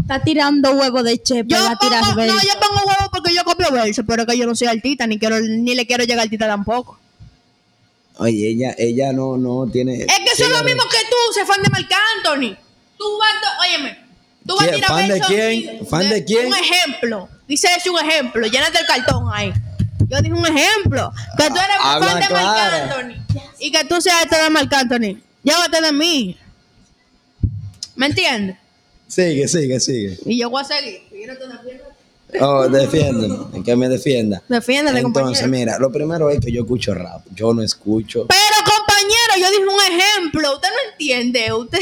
Está 0.05 0.23
tirando 0.23 0.71
huevo 0.73 1.01
de 1.01 1.17
chepe, 1.21 1.49
Yo 1.55 1.63
va 1.63 1.71
a 1.71 1.75
tirar 1.77 2.01
pongo, 2.01 2.11
no, 2.13 2.15
verso. 2.21 2.37
yo 2.47 2.59
pongo 2.59 2.85
huevo 2.85 3.09
porque 3.11 3.33
yo 3.33 3.43
copio 3.43 3.71
versos, 3.71 4.05
pero 4.07 4.23
que 4.27 4.37
yo 4.37 4.45
no 4.45 4.53
soy 4.53 4.67
artista, 4.67 5.07
ni 5.07 5.17
quiero, 5.17 5.39
ni 5.39 5.73
le 5.73 5.87
quiero 5.87 6.03
llegar 6.03 6.23
artista 6.25 6.45
tampoco. 6.45 6.99
Oye, 8.17 8.49
ella, 8.51 8.75
ella 8.77 9.11
no, 9.13 9.35
no 9.35 9.67
tiene. 9.71 9.95
Es 10.03 10.05
que 10.05 10.31
eso 10.33 10.43
es 10.45 10.49
lo 10.51 10.63
mismo 10.63 10.83
que 10.83 10.97
tú, 11.09 11.33
ser 11.33 11.47
fan 11.47 11.61
de 11.63 11.69
Marc 11.69 11.91
Anthony. 12.17 12.55
Tú 12.99 13.05
vas, 13.17 13.29
a- 13.33 13.61
óyeme, 13.61 13.97
tú 14.45 14.55
vas 14.55 14.67
a 14.67 14.71
tirar 14.71 14.89
¿Fan 14.91 15.07
de 15.07 15.13
versos 15.15 15.27
quién? 15.27 15.51
y- 15.81 15.85
¿Fan 15.85 16.09
de 16.09 16.23
quién? 16.23 16.47
Un 16.47 16.53
ejemplo. 16.55 17.29
Dice 17.47 17.67
eso 17.75 17.91
un 17.91 17.99
ejemplo. 18.07 18.45
Llénate 18.45 18.79
el 18.79 18.85
cartón 18.85 19.25
ahí. 19.33 19.51
Yo 20.07 20.21
dije 20.21 20.33
un 20.33 20.45
ejemplo. 20.45 21.11
Que 21.35 21.47
tú 21.47 21.55
eres 21.55 21.77
Habla 21.81 22.07
fan 22.11 22.19
de 22.21 22.29
Marc. 22.29 22.57
Anthony. 22.59 23.25
Y 23.59 23.71
que 23.71 23.83
tú 23.85 23.99
seas 24.01 24.21
este 24.23 24.37
de 24.37 24.49
Marc 24.51 24.71
Anthony. 24.71 25.19
Llévate 25.43 25.81
de 25.81 25.91
mí. 25.91 26.37
¿Me 27.95 28.05
entiendes? 28.05 28.57
Sigue, 29.07 29.47
sigue, 29.47 29.79
sigue. 29.79 30.17
Y 30.25 30.39
yo 30.39 30.49
voy 30.49 30.61
a 30.61 30.65
seguir. 30.65 31.01
No. 32.39 32.47
Oh, 32.47 32.67
defiéndeme, 32.67 33.63
que 33.63 33.75
me 33.75 33.87
defienda. 33.87 34.41
Defiéndete, 34.49 34.99
Entonces, 34.99 35.41
compañero. 35.41 35.47
mira, 35.47 35.79
lo 35.79 35.91
primero 35.91 36.29
es 36.29 36.39
que 36.39 36.51
yo 36.51 36.61
escucho 36.63 36.93
rap. 36.93 37.23
Yo 37.33 37.53
no 37.53 37.61
escucho. 37.61 38.25
Pero, 38.27 38.71
compañero, 38.75 39.33
yo 39.39 39.49
dije 39.51 39.63
un 39.63 39.93
ejemplo. 39.93 40.55
Usted 40.55 40.67
no 40.69 40.91
entiende. 40.91 41.53
Usted. 41.53 41.79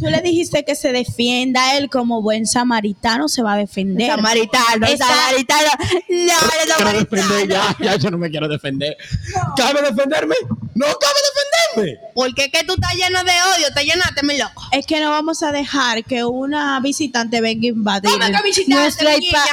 Tú 0.00 0.06
le 0.08 0.20
dijiste 0.22 0.64
que 0.64 0.74
se 0.74 0.90
defienda 0.90 1.76
él 1.76 1.88
como 1.88 2.22
buen 2.22 2.46
samaritano 2.46 3.28
se 3.28 3.42
va 3.42 3.52
a 3.52 3.56
defender. 3.58 4.08
Samaritano, 4.10 4.86
Esa- 4.86 5.06
samaritano. 5.06 5.70
No, 6.08 6.74
samaritano. 6.76 7.44
ya, 7.44 7.76
ya 7.80 7.96
yo 7.96 8.10
no 8.10 8.18
me 8.18 8.28
quiero 8.30 8.48
defender. 8.48 8.96
¿Cabe 9.56 9.82
defenderme? 9.82 10.34
No 10.86 10.98
cabe 10.98 11.14
defenderme. 11.74 12.08
Porque 12.14 12.44
es 12.44 12.52
que 12.52 12.64
tú 12.64 12.74
estás 12.74 12.94
lleno 12.94 13.22
de 13.24 13.32
odio, 13.56 13.72
te 13.74 13.84
llenaste, 13.84 14.24
mi 14.24 14.36
loco. 14.36 14.62
Es 14.72 14.86
que 14.86 15.00
no 15.00 15.10
vamos 15.10 15.42
a 15.42 15.52
dejar 15.52 16.04
que 16.04 16.24
una 16.24 16.80
visitante 16.80 17.40
venga 17.40 17.66
a 17.66 17.68
invadir 17.68 18.10
¿Cómo 18.10 18.24
que 18.24 18.42
visitante, 18.42 18.74
nuestro, 18.74 19.08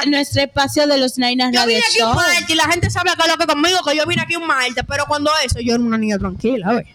nuestro 0.06 0.42
espacio 0.42 0.86
de 0.86 0.98
los 0.98 1.18
Nainas 1.18 1.52
Yo 1.52 1.60
Radio 1.60 1.76
vine 1.76 1.86
aquí 1.88 2.02
un 2.02 2.14
martes 2.14 2.50
y 2.50 2.54
la 2.54 2.64
gente 2.64 2.90
sabe 2.90 3.10
que 3.20 3.28
lo 3.28 3.36
que 3.36 3.46
conmigo, 3.46 3.78
que 3.86 3.96
yo 3.96 4.06
vine 4.06 4.22
aquí 4.22 4.36
un 4.36 4.46
martes, 4.46 4.84
pero 4.88 5.04
cuando 5.06 5.30
eso, 5.44 5.60
yo 5.60 5.74
era 5.74 5.82
una 5.82 5.98
niña 5.98 6.18
tranquila, 6.18 6.72
¿ves? 6.74 6.86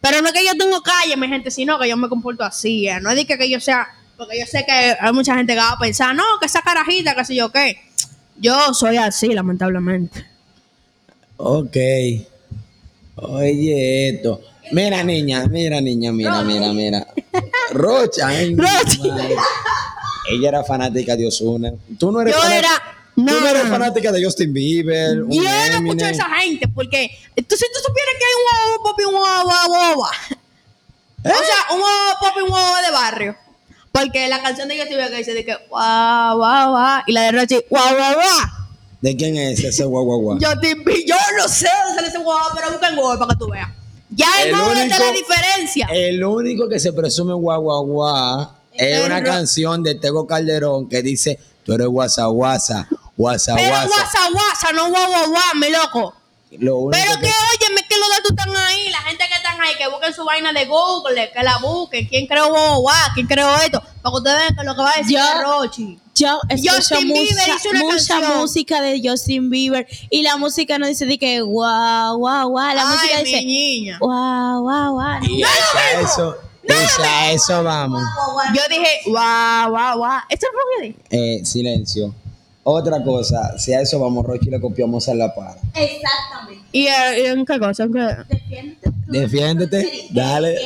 Pero 0.00 0.20
no 0.22 0.28
es 0.28 0.34
que 0.34 0.44
yo 0.44 0.56
tengo 0.56 0.82
calle, 0.82 1.16
mi 1.16 1.28
gente, 1.28 1.50
sino 1.50 1.78
que 1.78 1.88
yo 1.88 1.96
me 1.96 2.08
comporto 2.08 2.44
así, 2.44 2.88
¿eh? 2.88 3.00
No 3.00 3.10
es 3.10 3.16
de 3.16 3.26
que, 3.26 3.38
que 3.38 3.48
yo 3.48 3.60
sea, 3.60 3.88
porque 4.16 4.38
yo 4.38 4.46
sé 4.46 4.64
que 4.66 4.96
hay 4.98 5.12
mucha 5.12 5.34
gente 5.36 5.54
que 5.54 5.60
va 5.60 5.70
a 5.70 5.78
pensar, 5.78 6.14
no, 6.14 6.24
que 6.40 6.46
esa 6.46 6.62
carajita, 6.62 7.14
que 7.14 7.24
sé 7.24 7.36
yo 7.36 7.50
qué. 7.52 7.80
Yo 8.36 8.74
soy 8.74 8.96
así, 8.96 9.28
lamentablemente. 9.28 10.26
Ok. 11.36 11.76
Oye, 13.22 14.08
esto. 14.10 14.40
Mira, 14.72 15.02
niña, 15.02 15.46
mira, 15.48 15.80
niña, 15.80 16.12
mira, 16.12 16.42
mira, 16.42 16.72
mira. 16.72 17.06
Rocha, 17.72 18.28
ay, 18.28 18.54
Rocha. 18.54 18.98
Ella 20.30 20.48
era 20.48 20.64
fanática 20.64 21.16
de 21.16 21.26
Osuna. 21.26 21.72
Tú 21.98 22.12
no 22.12 22.20
eres 22.20 22.34
Yo 22.34 22.40
fanática- 22.42 22.58
era- 22.68 22.82
Tú 23.14 23.22
no. 23.24 23.40
no 23.40 23.48
eres 23.48 23.62
fanática 23.68 24.12
de 24.12 24.22
Justin 24.24 24.52
Bieber. 24.52 25.16
Yo 25.28 25.42
no 25.42 25.88
escucho 25.88 26.04
a 26.04 26.10
esa 26.10 26.24
gente, 26.40 26.68
porque 26.68 27.10
tú, 27.34 27.56
si 27.56 27.64
tú 27.72 27.78
supieras 27.84 28.14
que 28.18 28.24
hay 28.24 28.34
un 28.36 28.44
huevo 28.46 28.82
pop 28.84 29.00
y 29.00 29.04
un 29.04 29.14
huevo. 29.14 30.06
¿Eh? 31.24 31.30
O 31.32 31.44
sea, 31.44 31.74
un 31.74 31.80
huevo 31.80 32.14
pop 32.20 32.32
y 32.36 32.40
un 32.42 32.52
huevo 32.52 32.76
de 32.86 32.90
barrio. 32.92 33.36
Porque 33.90 34.28
la 34.28 34.40
canción 34.40 34.68
de 34.68 34.76
Justin 34.78 34.96
Bieber 34.98 35.10
que 35.10 35.16
dice 35.18 35.34
de 35.34 35.44
que 35.44 35.56
guau, 35.68 36.36
guau, 36.36 36.70
guau. 36.70 37.02
Y 37.06 37.12
la 37.12 37.22
de 37.22 37.32
Rochi, 37.32 37.60
guau, 37.68 37.96
guau, 37.96 38.14
guau. 38.14 38.67
¿De 39.00 39.16
quién 39.16 39.36
es 39.36 39.62
ese 39.62 39.84
guau? 39.84 40.38
Yo, 40.40 40.58
te, 40.60 40.74
yo 41.06 41.16
no 41.36 41.48
sé 41.48 41.68
dónde 41.84 41.94
sale 41.94 42.08
ese 42.08 42.18
guau, 42.18 42.48
pero 42.54 42.70
busca 42.72 42.88
en 42.88 42.96
Google 42.96 43.18
para 43.18 43.32
que 43.34 43.38
tú 43.38 43.48
veas. 43.50 43.68
Ya 44.10 44.26
El 44.42 44.54
único- 44.54 44.72
está 44.72 44.98
la 44.98 45.12
diferencia. 45.12 45.86
El 45.92 46.24
único 46.24 46.68
que 46.68 46.80
se 46.80 46.92
presume 46.92 47.34
guau 47.34 48.02
es 48.72 49.04
una 49.04 49.20
ro- 49.20 49.26
canción 49.26 49.82
de 49.82 49.94
Tego 49.94 50.26
Calderón 50.26 50.88
que 50.88 51.02
dice, 51.02 51.38
tú 51.64 51.74
eres 51.74 51.86
guasa, 51.86 52.26
guasa, 52.26 52.88
guasa, 53.16 53.54
pero 53.54 53.68
guasa. 53.68 53.86
guasa, 53.88 54.18
guasa, 54.32 54.72
no 54.72 54.88
guau, 54.90 55.54
mi 55.56 55.70
loco. 55.70 56.14
Lo 56.58 56.78
único 56.78 56.90
Pero 56.98 57.20
que- 57.20 57.26
que, 57.26 57.32
óyeme, 57.66 57.82
que 57.88 57.96
los 57.98 58.08
datos 58.08 58.30
están 58.30 58.56
ahí, 58.56 58.88
la 58.90 59.02
gente 59.02 59.24
que 59.28 59.34
están 59.34 59.60
ahí, 59.60 59.74
que 59.76 59.86
busquen 59.88 60.14
su 60.14 60.24
vaina 60.24 60.50
de 60.52 60.64
Google, 60.64 61.30
que 61.30 61.42
la 61.42 61.58
busquen, 61.58 62.06
quién 62.08 62.26
creó 62.26 62.48
guau, 62.80 62.94
quién 63.14 63.26
creó 63.26 63.54
esto, 63.56 63.80
para 64.02 64.12
que 64.12 64.16
ustedes 64.16 64.38
vean 64.40 64.56
que 64.56 64.64
lo 64.64 64.74
que 64.74 64.80
va 64.82 64.92
a 64.92 64.96
decir 64.98 65.18
Yo- 65.18 65.24
es 65.24 65.44
Rochi. 65.44 65.98
Yo 66.18 66.40
escucho 66.48 66.74
Justin 66.76 67.08
Bieber 67.08 67.34
mucha, 67.34 67.56
hizo 67.56 67.70
una 67.70 67.80
mucha 67.80 68.38
música 68.38 68.80
de 68.82 69.00
Justin 69.02 69.50
Bieber 69.50 69.86
y 70.10 70.22
la 70.22 70.36
música 70.36 70.78
no 70.78 70.86
dice 70.86 71.06
de 71.06 71.18
que 71.18 71.40
guau, 71.40 72.18
guau, 72.18 72.50
guau. 72.50 72.74
La 72.74 72.86
música 72.86 73.18
Ay, 73.18 73.24
dice 73.24 73.44
niña. 73.44 73.98
guau, 74.00 74.62
guau, 74.62 74.92
guau. 74.94 75.22
Y 75.24 75.42
a 75.42 77.32
eso, 77.32 77.54
a 77.54 77.62
vamos. 77.62 78.02
Yo 78.54 78.62
dije, 78.68 78.88
guau, 79.06 79.70
guau, 79.70 79.98
guau. 79.98 80.20
¿Esto 80.28 80.46
es 80.46 80.52
lo 80.52 80.60
que 80.82 80.88
dije? 80.88 81.38
Eh, 81.40 81.44
silencio. 81.44 82.14
Otra 82.64 83.02
cosa, 83.02 83.56
si 83.58 83.72
a 83.72 83.80
eso 83.80 83.98
vamos, 83.98 84.26
Rochi 84.26 84.50
le 84.50 84.60
copiamos 84.60 85.08
en 85.08 85.18
la 85.18 85.34
para. 85.34 85.58
Exactamente. 85.74 86.64
¿Y, 86.72 86.86
eh, 86.86 87.22
y 87.22 87.26
en 87.26 87.46
qué 87.46 87.58
cosa? 87.58 87.84
¿En 87.84 87.92
qué? 87.94 88.16
Defiéndete, 89.06 90.08
dale. 90.10 90.58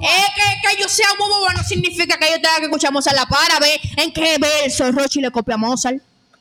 Es 0.00 0.34
que, 0.34 0.76
que 0.76 0.82
yo 0.82 0.88
sea 0.88 1.06
bobo 1.18 1.48
no 1.56 1.62
significa 1.64 2.16
que 2.18 2.26
yo 2.30 2.36
tenga 2.40 2.56
que 2.58 2.64
escuchar 2.64 2.92
Mozart 2.92 3.16
la 3.16 3.26
para 3.26 3.58
ver 3.60 3.80
en 3.96 4.12
qué 4.12 4.36
verso 4.38 4.90
Rochi 4.92 5.20
le 5.20 5.30
copia 5.30 5.54
a 5.54 5.58
Mozart. 5.58 5.98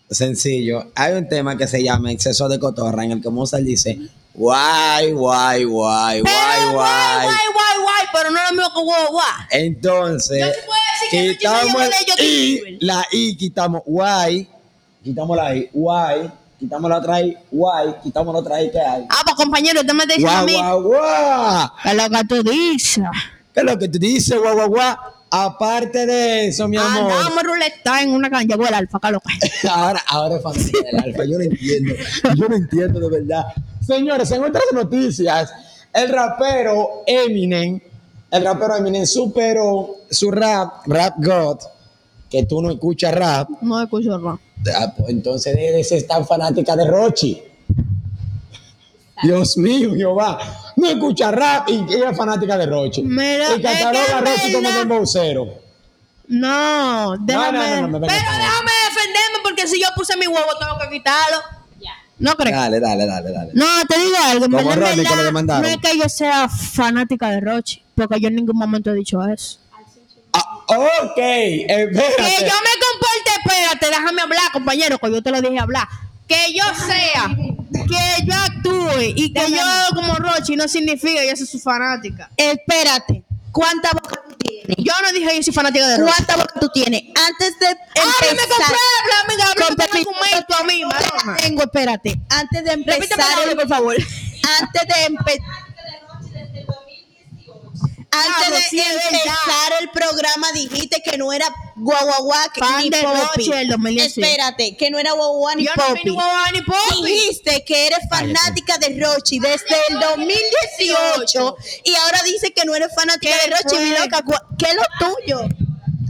Sencillo. 0.09 0.91
Hay 0.95 1.13
un 1.13 1.27
tema 1.27 1.57
que 1.57 1.67
se 1.67 1.83
llama 1.83 2.11
Exceso 2.11 2.47
de 2.47 2.59
Cotorra, 2.59 3.03
en 3.03 3.11
el 3.11 3.21
que 3.21 3.29
Mozart 3.29 3.63
dice, 3.63 3.99
guay, 4.33 5.11
guay, 5.11 5.63
guay, 5.65 6.21
guay, 6.21 6.21
guay, 6.21 6.71
guay. 6.71 7.23
guay, 7.23 7.45
guay, 7.53 7.77
guay, 7.83 8.05
pero 8.13 8.31
no 8.31 8.39
lo 8.43 8.51
mismo 8.51 8.73
que 8.73 8.81
guau, 8.83 9.11
guau. 9.11 9.25
Entonces, 9.51 10.45
decir 10.45 11.11
que 11.11 11.37
quitamos 11.37 11.89
I, 12.19 12.59
Bieber. 12.61 12.77
la 12.81 13.05
I, 13.11 13.35
quitamos 13.35 13.81
guay, 13.85 14.47
quitamos 15.03 15.35
la 15.35 15.55
I, 15.55 15.69
guay, 15.73 16.31
quitamos 16.57 16.89
la 16.89 16.97
otra 16.99 17.21
I, 17.21 17.37
guay, 17.51 17.95
quitamos 18.01 18.33
la 18.33 18.39
otra 18.39 18.61
I 18.63 18.71
que 18.71 18.79
hay. 18.79 19.05
Ah, 19.09 19.21
pues 19.25 19.35
compañero, 19.35 19.81
usted 19.81 19.93
me 19.93 20.05
diciendo 20.05 20.31
a 20.31 20.43
mí. 20.43 20.53
guau, 20.53 20.83
guau. 20.83 21.69
¿Qué 21.83 21.89
es 21.89 21.95
lo 21.95 22.09
que 22.09 22.23
tú 22.29 22.43
dices? 22.43 23.03
¿Qué 23.57 23.61
es 23.61 23.71
lo 23.71 23.79
que 23.79 23.87
tú 23.87 23.97
dices, 23.97 24.39
guau, 24.39 24.53
guau, 24.53 24.69
guau? 24.69 24.95
Aparte 25.31 26.05
de 26.05 26.49
eso, 26.49 26.67
mi 26.67 26.77
amor. 26.77 27.11
Andamos 27.11 27.43
ruleta 27.43 28.03
en 28.03 28.11
una 28.11 28.29
cancha. 28.29 28.55
Llegó 28.55 28.67
el 28.67 28.73
alfa, 28.75 28.99
¿qué 28.99 29.07
es 29.07 29.13
lo 29.13 29.19
que? 29.19 29.67
Ahora, 29.67 30.03
ahora 30.07 30.35
es 30.35 30.43
familia 30.43 30.83
del 30.83 30.99
alfa. 31.03 31.25
Yo 31.25 31.39
no 31.39 31.43
entiendo. 31.43 31.93
Yo 32.35 32.49
no 32.49 32.55
entiendo 32.55 32.99
de 32.99 33.09
verdad. 33.09 33.45
Señores, 33.83 34.29
en 34.29 34.43
otras 34.43 34.63
noticias, 34.71 35.51
el 35.91 36.09
rapero 36.09 37.01
Eminem, 37.07 37.79
el 38.29 38.45
rapero 38.45 38.75
Eminem 38.75 39.07
superó 39.07 39.95
su 40.07 40.29
rap, 40.29 40.85
Rap 40.85 41.15
God, 41.17 41.57
que 42.29 42.43
tú 42.43 42.61
no 42.61 42.69
escuchas 42.69 43.11
rap. 43.15 43.49
No 43.61 43.81
escucho 43.81 44.19
rap. 44.19 44.39
ah, 44.75 44.93
pues 44.95 45.09
Entonces 45.09 45.87
ser 45.87 46.03
tan 46.05 46.27
fanática 46.27 46.75
de 46.75 46.85
Rochi. 46.85 47.41
Dios 49.23 49.57
mío, 49.57 49.93
Jehová. 49.95 50.39
No 50.75 50.87
escucha 50.87 51.31
rap 51.31 51.69
y 51.69 51.85
ella 51.93 52.11
es 52.11 52.17
fanática 52.17 52.57
de 52.57 52.65
Rochi. 52.65 53.03
Mira, 53.03 53.55
y 53.55 53.61
cataloga 53.61 54.15
a 54.15 54.19
en 54.19 54.25
Rochi 54.25 54.53
como 54.53 54.69
dembocero. 54.69 55.47
No, 56.27 57.15
déjame. 57.19 57.57
no, 57.57 57.81
no, 57.81 57.87
me 57.87 57.99
vengas 57.99 58.17
pero 58.17 58.31
déjame 58.37 58.71
defenderme 58.89 59.37
porque 59.43 59.67
si 59.67 59.79
yo 59.79 59.87
puse 59.95 60.17
mi 60.17 60.27
huevo 60.27 60.49
tengo 60.59 60.77
que 60.79 60.97
quitarlo. 60.97 61.37
¿No 62.19 62.35
crees? 62.35 62.55
Dale, 62.55 62.79
dale, 62.79 63.05
dale, 63.05 63.31
dale. 63.31 63.51
No, 63.53 63.65
te 63.87 63.99
digo 63.99 64.15
algo. 64.25 64.45
Como 64.45 64.71
en 64.71 64.79
Ronnie 64.79 64.95
que 64.95 65.03
lo 65.03 65.09
verdad, 65.09 65.23
demandaron. 65.25 65.61
no 65.61 65.67
es 65.67 65.77
que 65.77 65.97
yo 65.99 66.09
sea 66.09 66.49
fanática 66.49 67.29
de 67.29 67.41
Rochi, 67.41 67.83
porque 67.93 68.19
yo 68.19 68.29
en 68.29 68.35
ningún 68.35 68.57
momento 68.57 68.89
he 68.91 68.95
dicho 68.95 69.23
eso. 69.23 69.59
Ah, 70.33 70.57
ok, 70.67 71.17
espérate. 71.17 71.95
Que 71.95 72.45
yo 72.45 72.55
me 72.55 72.73
comporte, 72.81 73.31
espérate, 73.37 73.85
déjame 73.87 74.21
hablar, 74.21 74.51
compañero, 74.51 74.97
que 74.97 75.11
yo 75.11 75.21
te 75.21 75.31
lo 75.31 75.41
dije 75.41 75.59
hablar. 75.59 75.87
Que 76.27 76.53
yo 76.53 76.63
sea, 76.87 77.29
que 77.71 78.25
yo 78.25 78.35
y 79.15 79.33
que 79.33 79.51
yo 79.51 79.95
como 79.95 80.15
Rochi 80.15 80.55
no 80.55 80.67
significa 80.67 81.21
que 81.21 81.29
yo 81.29 81.35
soy 81.35 81.47
su 81.47 81.59
fanática. 81.59 82.29
Espérate. 82.37 83.23
¿Cuánta 83.51 83.89
boca 83.91 84.21
tú 84.27 84.35
tienes? 84.35 84.75
Yo 84.77 84.93
no 85.01 85.11
dije 85.11 85.27
que 85.29 85.35
yo 85.37 85.43
soy 85.43 85.53
fanática 85.53 85.87
de 85.87 85.97
Rochi. 85.97 86.11
¿Cuánta 86.13 86.35
boca 86.35 86.59
tú 86.59 86.69
tienes? 86.73 87.03
Antes 87.27 87.57
de 87.59 87.67
Ábreme 87.67 88.41
con 88.47 88.63
amiga, 89.25 89.45
con 89.55 89.75
con 89.75 89.97
argumento 89.97 90.55
a 90.57 90.63
mí. 90.63 91.37
Tengo, 91.41 91.63
espérate. 91.63 92.19
Antes 92.29 92.63
de 92.63 92.71
empezar, 92.73 93.25
el 93.43 93.49
el- 93.51 93.55
por 93.57 93.67
favor. 93.67 93.95
antes 94.61 94.81
de 94.87 95.05
empezar. 95.05 95.66
Antes 98.25 98.71
de 98.71 98.77
empezar 98.81 99.73
el 99.81 99.89
programa 99.89 100.51
dijiste 100.53 101.01
que 101.03 101.17
no 101.17 101.31
era 101.33 101.45
guaguaguá 101.75 102.47
ni 102.81 102.89
de 102.89 103.03
popi. 103.03 103.49
Del 103.49 103.67
2018. 103.69 104.21
Espérate, 104.21 104.75
que 104.77 104.89
no 104.89 104.99
era 104.99 105.11
guaguaguá 105.13 105.55
ni 105.55 105.65
Yo 105.65 105.71
no 105.75 105.83
popi. 105.83 105.99
soy 106.01 106.09
ni 106.09 106.11
guagua 106.15 106.51
ni 106.51 106.61
popi. 106.61 107.03
Dijiste 107.05 107.63
que 107.65 107.87
eres 107.87 107.99
fanática 108.09 108.77
de 108.77 108.99
Rochi 108.99 109.39
desde 109.39 109.75
el 109.89 109.99
2018 109.99 111.57
y 111.83 111.95
ahora 111.95 112.23
dices 112.23 112.51
que 112.55 112.65
no 112.65 112.75
eres 112.75 112.89
fanática 112.95 113.33
¿Qué 113.43 113.49
de 113.49 113.55
Rochi, 113.55 113.75
mi 113.83 113.89
loca. 113.97 114.21
¿cu- 114.23 114.55
¿Qué 114.57 114.65
es 114.69 114.75
lo 114.75 114.83
tuyo? 114.99 115.41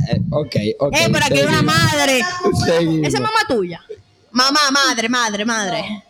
Eh, 0.09 0.21
ok, 0.31 0.55
ok. 0.79 0.93
Eh, 0.95 1.09
pero 1.11 1.25
aquí 1.25 1.39
hay 1.39 1.45
una 1.45 1.61
madre. 1.61 2.23
Seguimos. 2.65 3.07
Esa 3.07 3.17
es 3.17 3.21
mamá 3.23 3.39
tuya. 3.47 3.81
Mamá, 4.31 4.59
madre, 4.71 5.09
madre, 5.09 5.43
madre. 5.45 5.79
Eh, 5.79 6.03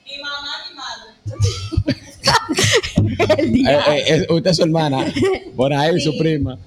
eh, 3.37 4.03
es- 4.07 4.29
usted 4.29 4.51
es 4.51 4.57
su 4.57 4.63
hermana. 4.63 5.05
Por 5.55 5.73
ahí, 5.73 5.99
su 6.01 6.17
prima. 6.19 6.57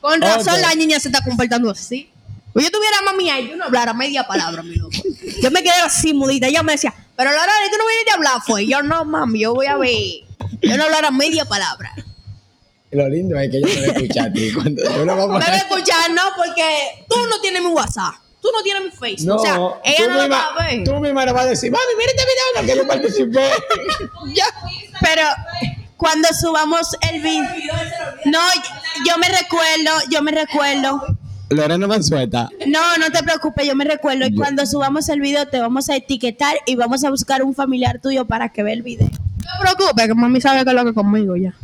Con 0.00 0.20
razón 0.20 0.60
la 0.60 0.74
niña 0.74 1.00
se 1.00 1.08
está 1.08 1.22
comportando 1.24 1.70
así. 1.70 2.10
Pues 2.52 2.66
yo 2.66 2.70
tuviera 2.70 3.02
mami 3.04 3.30
ahí, 3.30 3.48
yo 3.48 3.56
no 3.56 3.64
hablara 3.64 3.92
media 3.94 4.26
palabra, 4.26 4.62
mi 4.62 4.76
loco. 4.76 4.94
Yo 5.42 5.50
me 5.50 5.62
quedé 5.62 5.72
así 5.84 6.14
mudita. 6.14 6.46
Ella 6.46 6.62
me 6.62 6.72
decía, 6.72 6.94
pero 7.16 7.30
Laura, 7.32 7.52
tú 7.70 7.76
no 7.78 7.86
viniste 7.88 8.12
a 8.12 8.14
hablar, 8.14 8.42
fue. 8.46 8.66
Yo 8.66 8.80
no, 8.82 9.04
mami, 9.04 9.40
yo 9.40 9.54
voy 9.54 9.66
a 9.66 9.76
ver. 9.76 9.90
Yo 10.62 10.76
no 10.76 10.84
hablara 10.84 11.10
media 11.10 11.44
palabra. 11.46 11.90
Lo 12.92 13.08
lindo 13.08 13.36
es 13.40 13.50
que 13.50 13.56
ella 13.58 13.66
me 13.66 13.86
va 14.20 14.24
a 14.26 14.32
ti. 14.32 14.52
Cuando 14.52 14.82
yo 14.84 15.04
lo 15.04 15.16
voy 15.16 15.24
a 15.36 15.38
Me 15.40 15.44
va 15.46 15.52
a 15.52 15.56
escuchar, 15.56 16.10
no, 16.14 16.22
porque 16.36 16.62
tú 17.08 17.16
no 17.28 17.40
tienes 17.40 17.60
mi 17.62 17.68
WhatsApp. 17.70 18.14
Tú 18.40 18.50
no 18.52 18.62
tienes 18.62 18.84
mi 18.84 18.90
Facebook. 18.90 19.26
No, 19.26 19.36
o 19.36 19.38
sea, 19.42 19.54
ella 19.84 20.06
no 20.14 20.22
lo 20.22 20.28
va 20.28 20.46
a 20.54 20.68
ver. 20.68 20.84
tú 20.84 20.94
misma 21.00 21.24
le 21.24 21.32
vas 21.32 21.46
a 21.46 21.48
decir, 21.48 21.72
mami, 21.72 21.82
mira 21.98 22.12
este 22.12 22.22
video 22.24 22.44
en 22.54 22.60
el 22.60 22.70
que 22.70 22.76
yo 22.76 22.86
participé. 22.86 23.50
Yo- 24.32 24.44
pero, 25.00 25.22
cuando 25.96 26.28
subamos 26.38 26.96
el 27.12 27.20
video. 27.22 27.48
No, 28.26 28.38
yo 29.06 29.18
me 29.18 29.28
recuerdo, 29.28 29.90
yo 30.10 30.22
me 30.22 30.32
recuerdo. 30.32 31.04
Lorena 31.50 31.86
Mansueta. 31.86 32.48
No, 32.66 32.96
no 32.98 33.10
te 33.10 33.22
preocupes, 33.22 33.66
yo 33.66 33.74
me 33.76 33.84
recuerdo. 33.84 34.26
Y 34.26 34.30
Yo- 34.32 34.36
cuando 34.36 34.66
subamos 34.66 35.08
el 35.08 35.20
video 35.20 35.46
te 35.46 35.60
vamos 35.60 35.88
a 35.90 35.96
etiquetar 35.96 36.56
y 36.66 36.74
vamos 36.74 37.04
a 37.04 37.10
buscar 37.10 37.42
un 37.42 37.54
familiar 37.54 38.00
tuyo 38.00 38.24
para 38.24 38.48
que 38.48 38.62
vea 38.62 38.74
el 38.74 38.82
video. 38.82 39.08
No 39.08 39.70
te 39.70 39.76
preocupes, 39.76 40.06
que 40.08 40.14
mami 40.14 40.40
sabe 40.40 40.64
que 40.64 40.70
es 40.70 40.76
lo 40.76 40.84
que 40.84 40.94
conmigo 40.94 41.36
ya. 41.36 41.54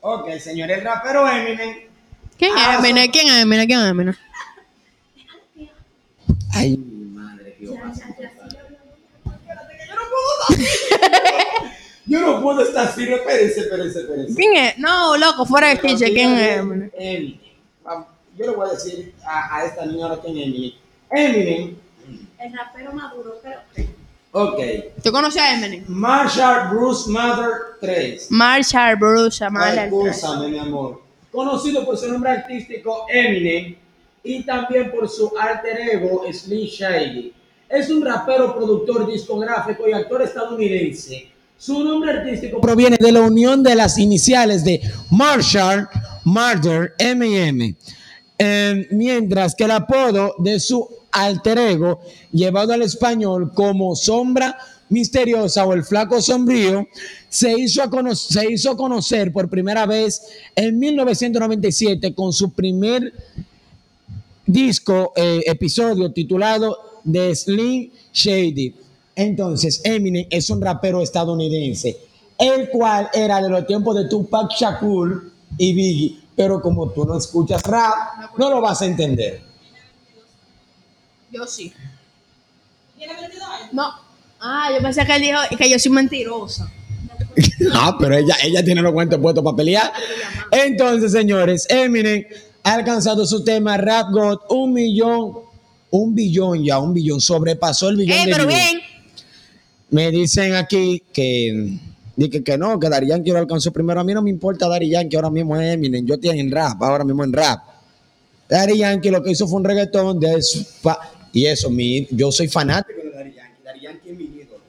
Ok, 0.00 0.30
señor, 0.38 0.70
el 0.70 0.82
rapero 0.82 1.28
Eminem. 1.28 1.76
¿Quién 2.38 2.52
Ah, 2.56 2.72
es 2.74 2.78
Eminem? 2.80 3.10
¿Quién 3.10 3.26
es 3.28 3.34
Eminem? 3.42 3.66
¿Quién 3.66 3.80
es 3.80 3.86
Eminem? 3.88 4.14
Ay, 6.52 6.76
mi 6.76 7.04
madre, 7.14 7.56
Dios. 7.60 7.76
No 12.44 12.50
puedo 12.50 12.68
estar 12.68 12.88
así, 12.88 13.04
espérese, 13.10 13.60
espérese, 13.60 14.00
espérese. 14.00 14.34
¿Quién 14.34 14.56
es? 14.56 14.78
No, 14.78 15.16
loco, 15.16 15.46
fuera 15.46 15.68
de 15.68 15.80
chiche, 15.80 16.12
¿quién 16.12 16.34
es 16.34 16.58
Eminem? 16.58 16.90
Eminem. 16.94 17.38
Yo 18.36 18.46
le 18.46 18.52
voy 18.52 18.68
a 18.68 18.72
decir 18.72 19.14
a, 19.24 19.56
a 19.56 19.64
esta 19.64 19.86
niña 19.86 20.04
ahora 20.06 20.20
quién 20.20 20.36
es 20.36 20.44
Eminem. 20.44 20.72
Eminem, 21.10 21.76
El 22.38 22.52
rapero 22.52 22.92
maduro, 22.92 23.40
pero. 23.42 23.60
ok. 24.32 24.60
¿Tú 25.02 25.10
conoces 25.10 25.40
a 25.40 25.54
Eminem? 25.54 25.84
Marshall 25.88 26.68
Bruce 26.68 27.10
Mother 27.10 27.50
3. 27.80 28.26
Marshall 28.30 28.96
Bruce, 28.96 29.42
Amal 29.42 29.78
Ay, 29.78 29.88
Escúchame, 29.88 30.48
mi 30.48 30.58
amor. 30.58 31.00
Conocido 31.32 31.82
por 31.86 31.96
su 31.96 32.12
nombre 32.12 32.30
artístico 32.30 33.06
Eminem 33.08 33.74
y 34.22 34.42
también 34.42 34.90
por 34.90 35.08
su 35.08 35.32
alter 35.38 35.80
ego 35.80 36.24
Slim 36.30 36.66
Shady. 36.66 37.32
Es 37.70 37.88
un 37.88 38.04
rapero, 38.04 38.54
productor 38.54 39.10
discográfico 39.10 39.88
y 39.88 39.94
actor 39.94 40.20
estadounidense. 40.20 41.32
Su 41.64 41.82
nombre 41.82 42.10
artístico 42.10 42.60
proviene 42.60 42.98
de 43.00 43.10
la 43.10 43.22
unión 43.22 43.62
de 43.62 43.74
las 43.74 43.96
iniciales 43.96 44.64
de 44.64 44.82
Marshall, 45.08 45.88
Murder, 46.24 46.92
M&M. 46.98 47.74
Eh, 48.36 48.86
mientras 48.90 49.54
que 49.54 49.64
el 49.64 49.70
apodo 49.70 50.34
de 50.36 50.60
su 50.60 50.86
alter 51.10 51.56
ego, 51.56 52.02
llevado 52.32 52.74
al 52.74 52.82
español 52.82 53.52
como 53.54 53.96
Sombra 53.96 54.58
Misteriosa 54.90 55.64
o 55.64 55.72
el 55.72 55.84
Flaco 55.84 56.20
Sombrío, 56.20 56.86
se 57.30 57.58
hizo, 57.58 57.82
se 58.14 58.52
hizo 58.52 58.76
conocer 58.76 59.32
por 59.32 59.48
primera 59.48 59.86
vez 59.86 60.20
en 60.54 60.78
1997 60.78 62.14
con 62.14 62.34
su 62.34 62.52
primer 62.52 63.10
disco, 64.44 65.14
eh, 65.16 65.40
episodio 65.46 66.12
titulado 66.12 67.00
The 67.10 67.34
Slim 67.34 67.90
Shady. 68.12 68.83
Entonces, 69.16 69.80
Eminem 69.84 70.26
es 70.30 70.50
un 70.50 70.60
rapero 70.60 71.00
estadounidense, 71.00 71.96
el 72.38 72.68
cual 72.70 73.08
era 73.12 73.40
de 73.40 73.48
los 73.48 73.66
tiempos 73.66 73.96
de 73.96 74.08
Tupac 74.08 74.50
Shakur 74.52 75.30
y 75.58 75.72
Biggie. 75.74 76.18
Pero 76.36 76.60
como 76.60 76.90
tú 76.90 77.04
no 77.04 77.16
escuchas 77.16 77.62
rap, 77.62 77.94
no 78.36 78.50
lo 78.50 78.60
vas 78.60 78.82
a 78.82 78.86
entender. 78.86 79.40
Yo 81.30 81.46
sí. 81.46 81.72
No. 83.72 83.92
Ah, 84.40 84.68
yo 84.74 84.82
pensé 84.82 85.04
que 85.06 85.14
él 85.16 85.22
dijo 85.22 85.38
que 85.56 85.70
yo 85.70 85.78
soy 85.78 85.92
mentirosa. 85.92 86.70
Ah, 87.72 87.96
pero 87.98 88.14
ella, 88.16 88.36
ella 88.44 88.64
tiene 88.64 88.80
los 88.82 88.92
cuentos 88.92 89.18
puestos 89.20 89.42
para 89.42 89.56
pelear. 89.56 89.92
Entonces, 90.52 91.10
señores, 91.12 91.66
Eminem 91.68 92.24
ha 92.62 92.74
alcanzado 92.74 93.26
su 93.26 93.42
tema 93.42 93.76
Rap 93.76 94.10
God 94.12 94.38
un 94.50 94.72
millón, 94.72 95.32
un 95.90 96.14
billón 96.14 96.64
ya, 96.64 96.78
un 96.78 96.94
billón, 96.94 97.20
sobrepasó 97.20 97.88
el 97.88 97.96
billón 97.96 98.18
Eh, 98.18 98.26
de 98.26 98.32
pero 98.32 98.46
bien. 98.46 98.80
Me 99.94 100.10
dicen 100.10 100.56
aquí 100.56 101.04
que, 101.12 101.78
dije 102.16 102.42
que 102.42 102.58
no, 102.58 102.80
que 102.80 102.88
Dari 102.88 103.06
Yankee 103.06 103.30
lo 103.30 103.38
alcanzó 103.38 103.72
primero. 103.72 104.00
A 104.00 104.02
mí 104.02 104.12
no 104.12 104.22
me 104.22 104.30
importa 104.30 104.66
Dari 104.66 104.90
Yankee, 104.90 105.14
ahora 105.14 105.30
mismo 105.30 105.56
es 105.56 105.72
Eminem. 105.72 106.04
Yo 106.04 106.14
estoy 106.14 106.36
en 106.36 106.50
rap, 106.50 106.82
ahora 106.82 107.04
mismo 107.04 107.22
en 107.22 107.32
rap. 107.32 107.60
Dari 108.48 108.78
Yankee 108.78 109.12
lo 109.12 109.22
que 109.22 109.30
hizo 109.30 109.46
fue 109.46 109.58
un 109.58 109.64
reggaetón 109.64 110.18
de 110.18 110.42
y 111.32 111.46
eso, 111.46 111.70
mi, 111.70 112.08
yo 112.10 112.32
soy 112.32 112.48
fanático 112.48 112.98
de 113.04 113.10
Dari 113.12 113.34
Yankee. 113.34 113.62
Dari 113.64 113.80
Yankee 113.82 114.10
es 114.10 114.18
mi 114.18 114.24
ídolo. 114.24 114.60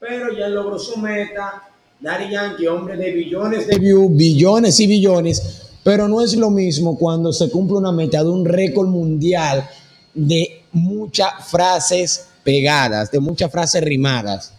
Pero 0.00 0.36
ya 0.36 0.48
logró 0.48 0.76
su 0.76 0.98
meta. 0.98 1.62
Dari 2.00 2.28
Yankee, 2.28 2.66
hombre 2.66 2.96
de 2.96 3.12
billones 3.12 3.68
de 3.68 3.78
views, 3.78 4.10
billones 4.10 4.80
y 4.80 4.88
billones. 4.88 5.70
Pero 5.84 6.08
no 6.08 6.20
es 6.20 6.34
lo 6.34 6.50
mismo 6.50 6.98
cuando 6.98 7.32
se 7.32 7.48
cumple 7.48 7.76
una 7.76 7.92
meta 7.92 8.24
de 8.24 8.30
un 8.30 8.44
récord 8.44 8.88
mundial 8.88 9.70
de 10.12 10.62
muchas 10.72 11.48
frases 11.48 12.25
pegadas, 12.46 13.10
de 13.10 13.18
muchas 13.18 13.50
frases 13.50 13.82
rimadas, 13.82 14.52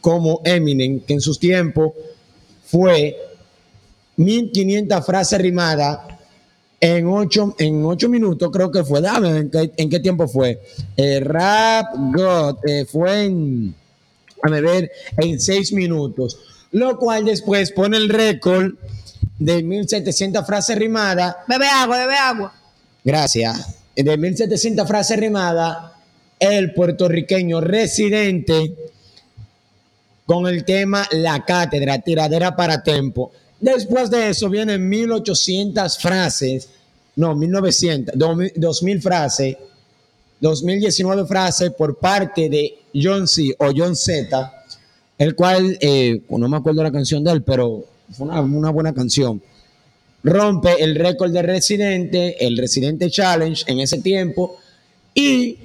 como 0.00 0.40
Eminem, 0.44 1.00
que 1.00 1.12
en 1.12 1.20
sus 1.20 1.38
tiempos 1.38 1.92
fue 2.64 3.14
1500 4.16 5.04
frases 5.04 5.38
rimadas 5.38 5.98
en 6.80 7.06
8 7.06 7.56
en 7.58 7.84
ocho 7.84 8.08
minutos, 8.08 8.50
creo 8.50 8.70
que 8.70 8.82
fue. 8.82 9.02
Dame, 9.02 9.36
¿en 9.36 9.50
qué, 9.50 9.72
en 9.76 9.90
qué 9.90 10.00
tiempo 10.00 10.26
fue? 10.26 10.58
Eh, 10.96 11.20
Rap 11.20 11.94
God 12.14 12.56
eh, 12.66 12.86
fue 12.90 13.24
en, 13.24 13.74
a 14.42 14.48
ver, 14.48 14.90
en 15.18 15.38
6 15.38 15.72
minutos, 15.74 16.38
lo 16.72 16.98
cual 16.98 17.26
después 17.26 17.70
pone 17.72 17.98
el 17.98 18.08
récord 18.08 18.72
de 19.38 19.62
1700 19.62 20.46
frases 20.46 20.78
rimadas 20.78 21.36
Bebe 21.46 21.66
agua, 21.66 21.98
bebe 21.98 22.16
agua. 22.16 22.54
Gracias. 23.04 23.76
De 23.94 24.16
1700 24.16 24.88
frases 24.88 25.18
rimadas, 25.18 25.93
el 26.38 26.72
puertorriqueño 26.72 27.60
residente 27.60 28.74
con 30.26 30.46
el 30.46 30.64
tema 30.64 31.06
La 31.12 31.44
Cátedra, 31.44 31.98
tiradera 32.00 32.56
para 32.56 32.82
tempo. 32.82 33.32
Después 33.60 34.10
de 34.10 34.30
eso 34.30 34.48
vienen 34.48 34.88
1800 34.88 35.98
frases, 35.98 36.68
no, 37.16 37.34
1900, 37.34 38.16
2000 38.16 38.52
2000 38.56 39.02
frases, 39.02 39.56
2019 40.40 41.26
frases 41.26 41.70
por 41.70 41.96
parte 41.96 42.48
de 42.48 42.78
John 42.94 43.28
C. 43.28 43.54
o 43.58 43.70
John 43.74 43.96
Z, 43.96 44.52
el 45.18 45.34
cual, 45.34 45.78
eh, 45.80 46.20
no 46.28 46.48
me 46.48 46.56
acuerdo 46.56 46.82
la 46.82 46.92
canción 46.92 47.22
de 47.22 47.32
él, 47.32 47.42
pero 47.42 47.84
fue 48.10 48.26
una, 48.26 48.40
una 48.40 48.70
buena 48.70 48.92
canción 48.92 49.40
rompe 50.24 50.82
el 50.82 50.94
récord 50.94 51.30
de 51.30 51.42
Residente, 51.42 52.44
el 52.44 52.56
Residente 52.56 53.10
Challenge 53.10 53.62
en 53.70 53.80
ese 53.80 54.00
tiempo. 54.00 54.56
Y 55.14 55.58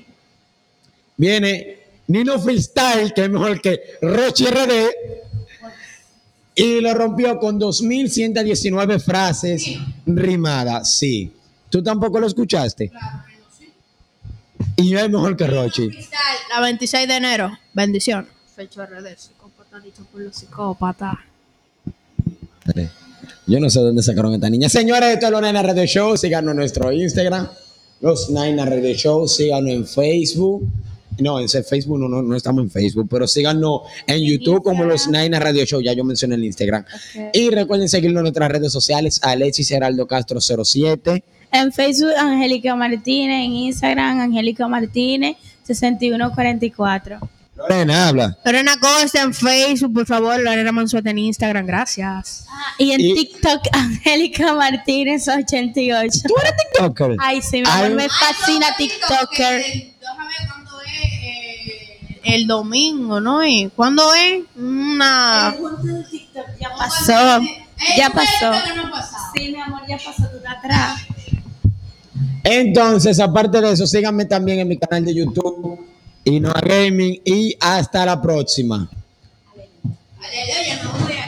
viene 1.19 1.77
Nino 2.07 2.39
Freestyle, 2.39 3.13
que 3.13 3.25
es 3.25 3.29
mejor 3.29 3.61
que 3.61 3.79
Rochi 4.01 4.45
RD. 4.45 4.71
Y 6.55 6.81
lo 6.81 6.93
rompió 6.93 7.37
con 7.37 7.59
2.119 7.59 8.99
frases 8.99 9.65
rimadas. 10.05 10.97
Sí. 10.97 11.31
¿Tú 11.69 11.83
tampoco 11.83 12.19
lo 12.19 12.27
escuchaste? 12.27 12.91
Y 14.75 14.95
es 14.95 15.09
mejor 15.09 15.37
que 15.37 15.45
Rochi. 15.45 15.89
La 16.49 16.61
26 16.61 17.07
de 17.07 17.15
enero. 17.15 17.51
Bendición. 17.73 18.27
Fecho 18.55 18.85
RD, 18.85 19.07
dicho 19.83 20.03
por 20.11 20.21
los 20.21 20.35
psicópatas. 20.35 21.15
Yo 23.45 23.59
no 23.59 23.69
sé 23.69 23.79
dónde 23.79 24.03
sacaron 24.03 24.33
a 24.33 24.35
esta 24.35 24.49
niña. 24.49 24.67
Señores, 24.67 25.13
esto 25.13 25.27
es 25.27 25.31
los 25.31 25.41
Naina 25.41 25.63
Radio 25.63 25.85
Show. 25.85 26.17
Síganos 26.17 26.51
en 26.51 26.57
nuestro 26.57 26.91
Instagram, 26.91 27.47
los 28.01 28.29
Naina 28.29 28.65
Radio 28.65 28.93
Show. 28.93 29.27
Síganos 29.27 29.71
en 29.71 29.87
Facebook. 29.87 30.67
No, 31.19 31.39
en 31.39 31.45
ese 31.45 31.63
Facebook 31.63 31.99
no, 31.99 32.07
no, 32.07 32.21
no 32.21 32.35
estamos 32.35 32.63
en 32.63 32.69
Facebook, 32.71 33.07
pero 33.09 33.27
síganos 33.27 33.81
en 34.07 34.21
YouTube 34.23 34.63
como 34.63 34.83
los 34.85 35.07
Naina 35.07 35.39
Radio 35.39 35.65
Show. 35.65 35.81
Ya 35.81 35.93
yo 35.93 36.03
mencioné 36.03 36.35
el 36.35 36.43
Instagram. 36.45 36.85
Y 37.33 37.49
recuerden 37.49 37.89
seguirnos 37.89 38.19
en 38.21 38.23
nuestras 38.23 38.49
redes 38.51 38.71
sociales, 38.71 39.19
Alexis 39.23 39.69
Heraldo 39.71 40.07
Castro 40.07 40.39
07. 40.41 41.23
En 41.51 41.71
Facebook, 41.73 42.11
Angélica 42.17 42.75
Martínez. 42.75 43.45
En 43.45 43.51
Instagram, 43.53 44.19
Angélica 44.19 44.67
Martínez, 44.67 45.35
6144. 45.63 47.19
Lorena, 47.57 48.07
habla. 48.07 48.37
Lorena 48.45 48.75
Costa 48.79 49.21
en 49.21 49.33
Facebook, 49.33 49.93
por 49.93 50.05
favor. 50.05 50.39
Lorena 50.41 50.71
Mansueta 50.71 51.09
en 51.09 51.17
Instagram, 51.17 51.65
gracias. 51.65 52.45
Y 52.77 52.91
en 52.91 53.01
Y- 53.01 53.13
TikTok, 53.15 53.61
Angélica 53.73 54.53
Martínez, 54.55 55.27
88. 55.27 56.19
¿Tú 56.25 56.33
eres 56.41 56.53
TikToker? 56.71 57.17
Ay, 57.19 57.41
sí, 57.41 57.57
mi 57.57 57.63
Ay, 57.67 57.85
amor, 57.87 57.97
me 57.97 58.07
fascina 58.07 58.67
TikToker. 58.77 59.61
El 62.29 62.47
domingo, 62.47 63.19
¿no? 63.19 63.41
es? 63.41 63.71
¿Cuándo 63.75 64.13
es? 64.13 64.43
Una. 64.55 65.55
Ya 66.59 66.69
pasó. 66.77 67.41
Ya 67.97 68.09
pasó. 68.09 68.51
Sí, 69.33 69.51
mi 69.51 69.59
amor, 69.59 69.81
ya 69.87 69.97
pasó. 69.97 70.23
Tú 70.29 70.37
atrás. 70.47 71.01
Entonces, 72.43 73.19
aparte 73.19 73.61
de 73.61 73.71
eso, 73.71 73.85
síganme 73.85 74.25
también 74.25 74.59
en 74.59 74.67
mi 74.67 74.77
canal 74.77 75.05
de 75.05 75.13
YouTube, 75.13 75.79
Inoa 76.23 76.61
Gaming. 76.61 77.21
Y 77.25 77.55
hasta 77.59 78.05
la 78.05 78.21
próxima. 78.21 78.89
Aleluya, 80.21 80.83
no 80.83 80.91
voy 80.91 81.13
a 81.13 81.17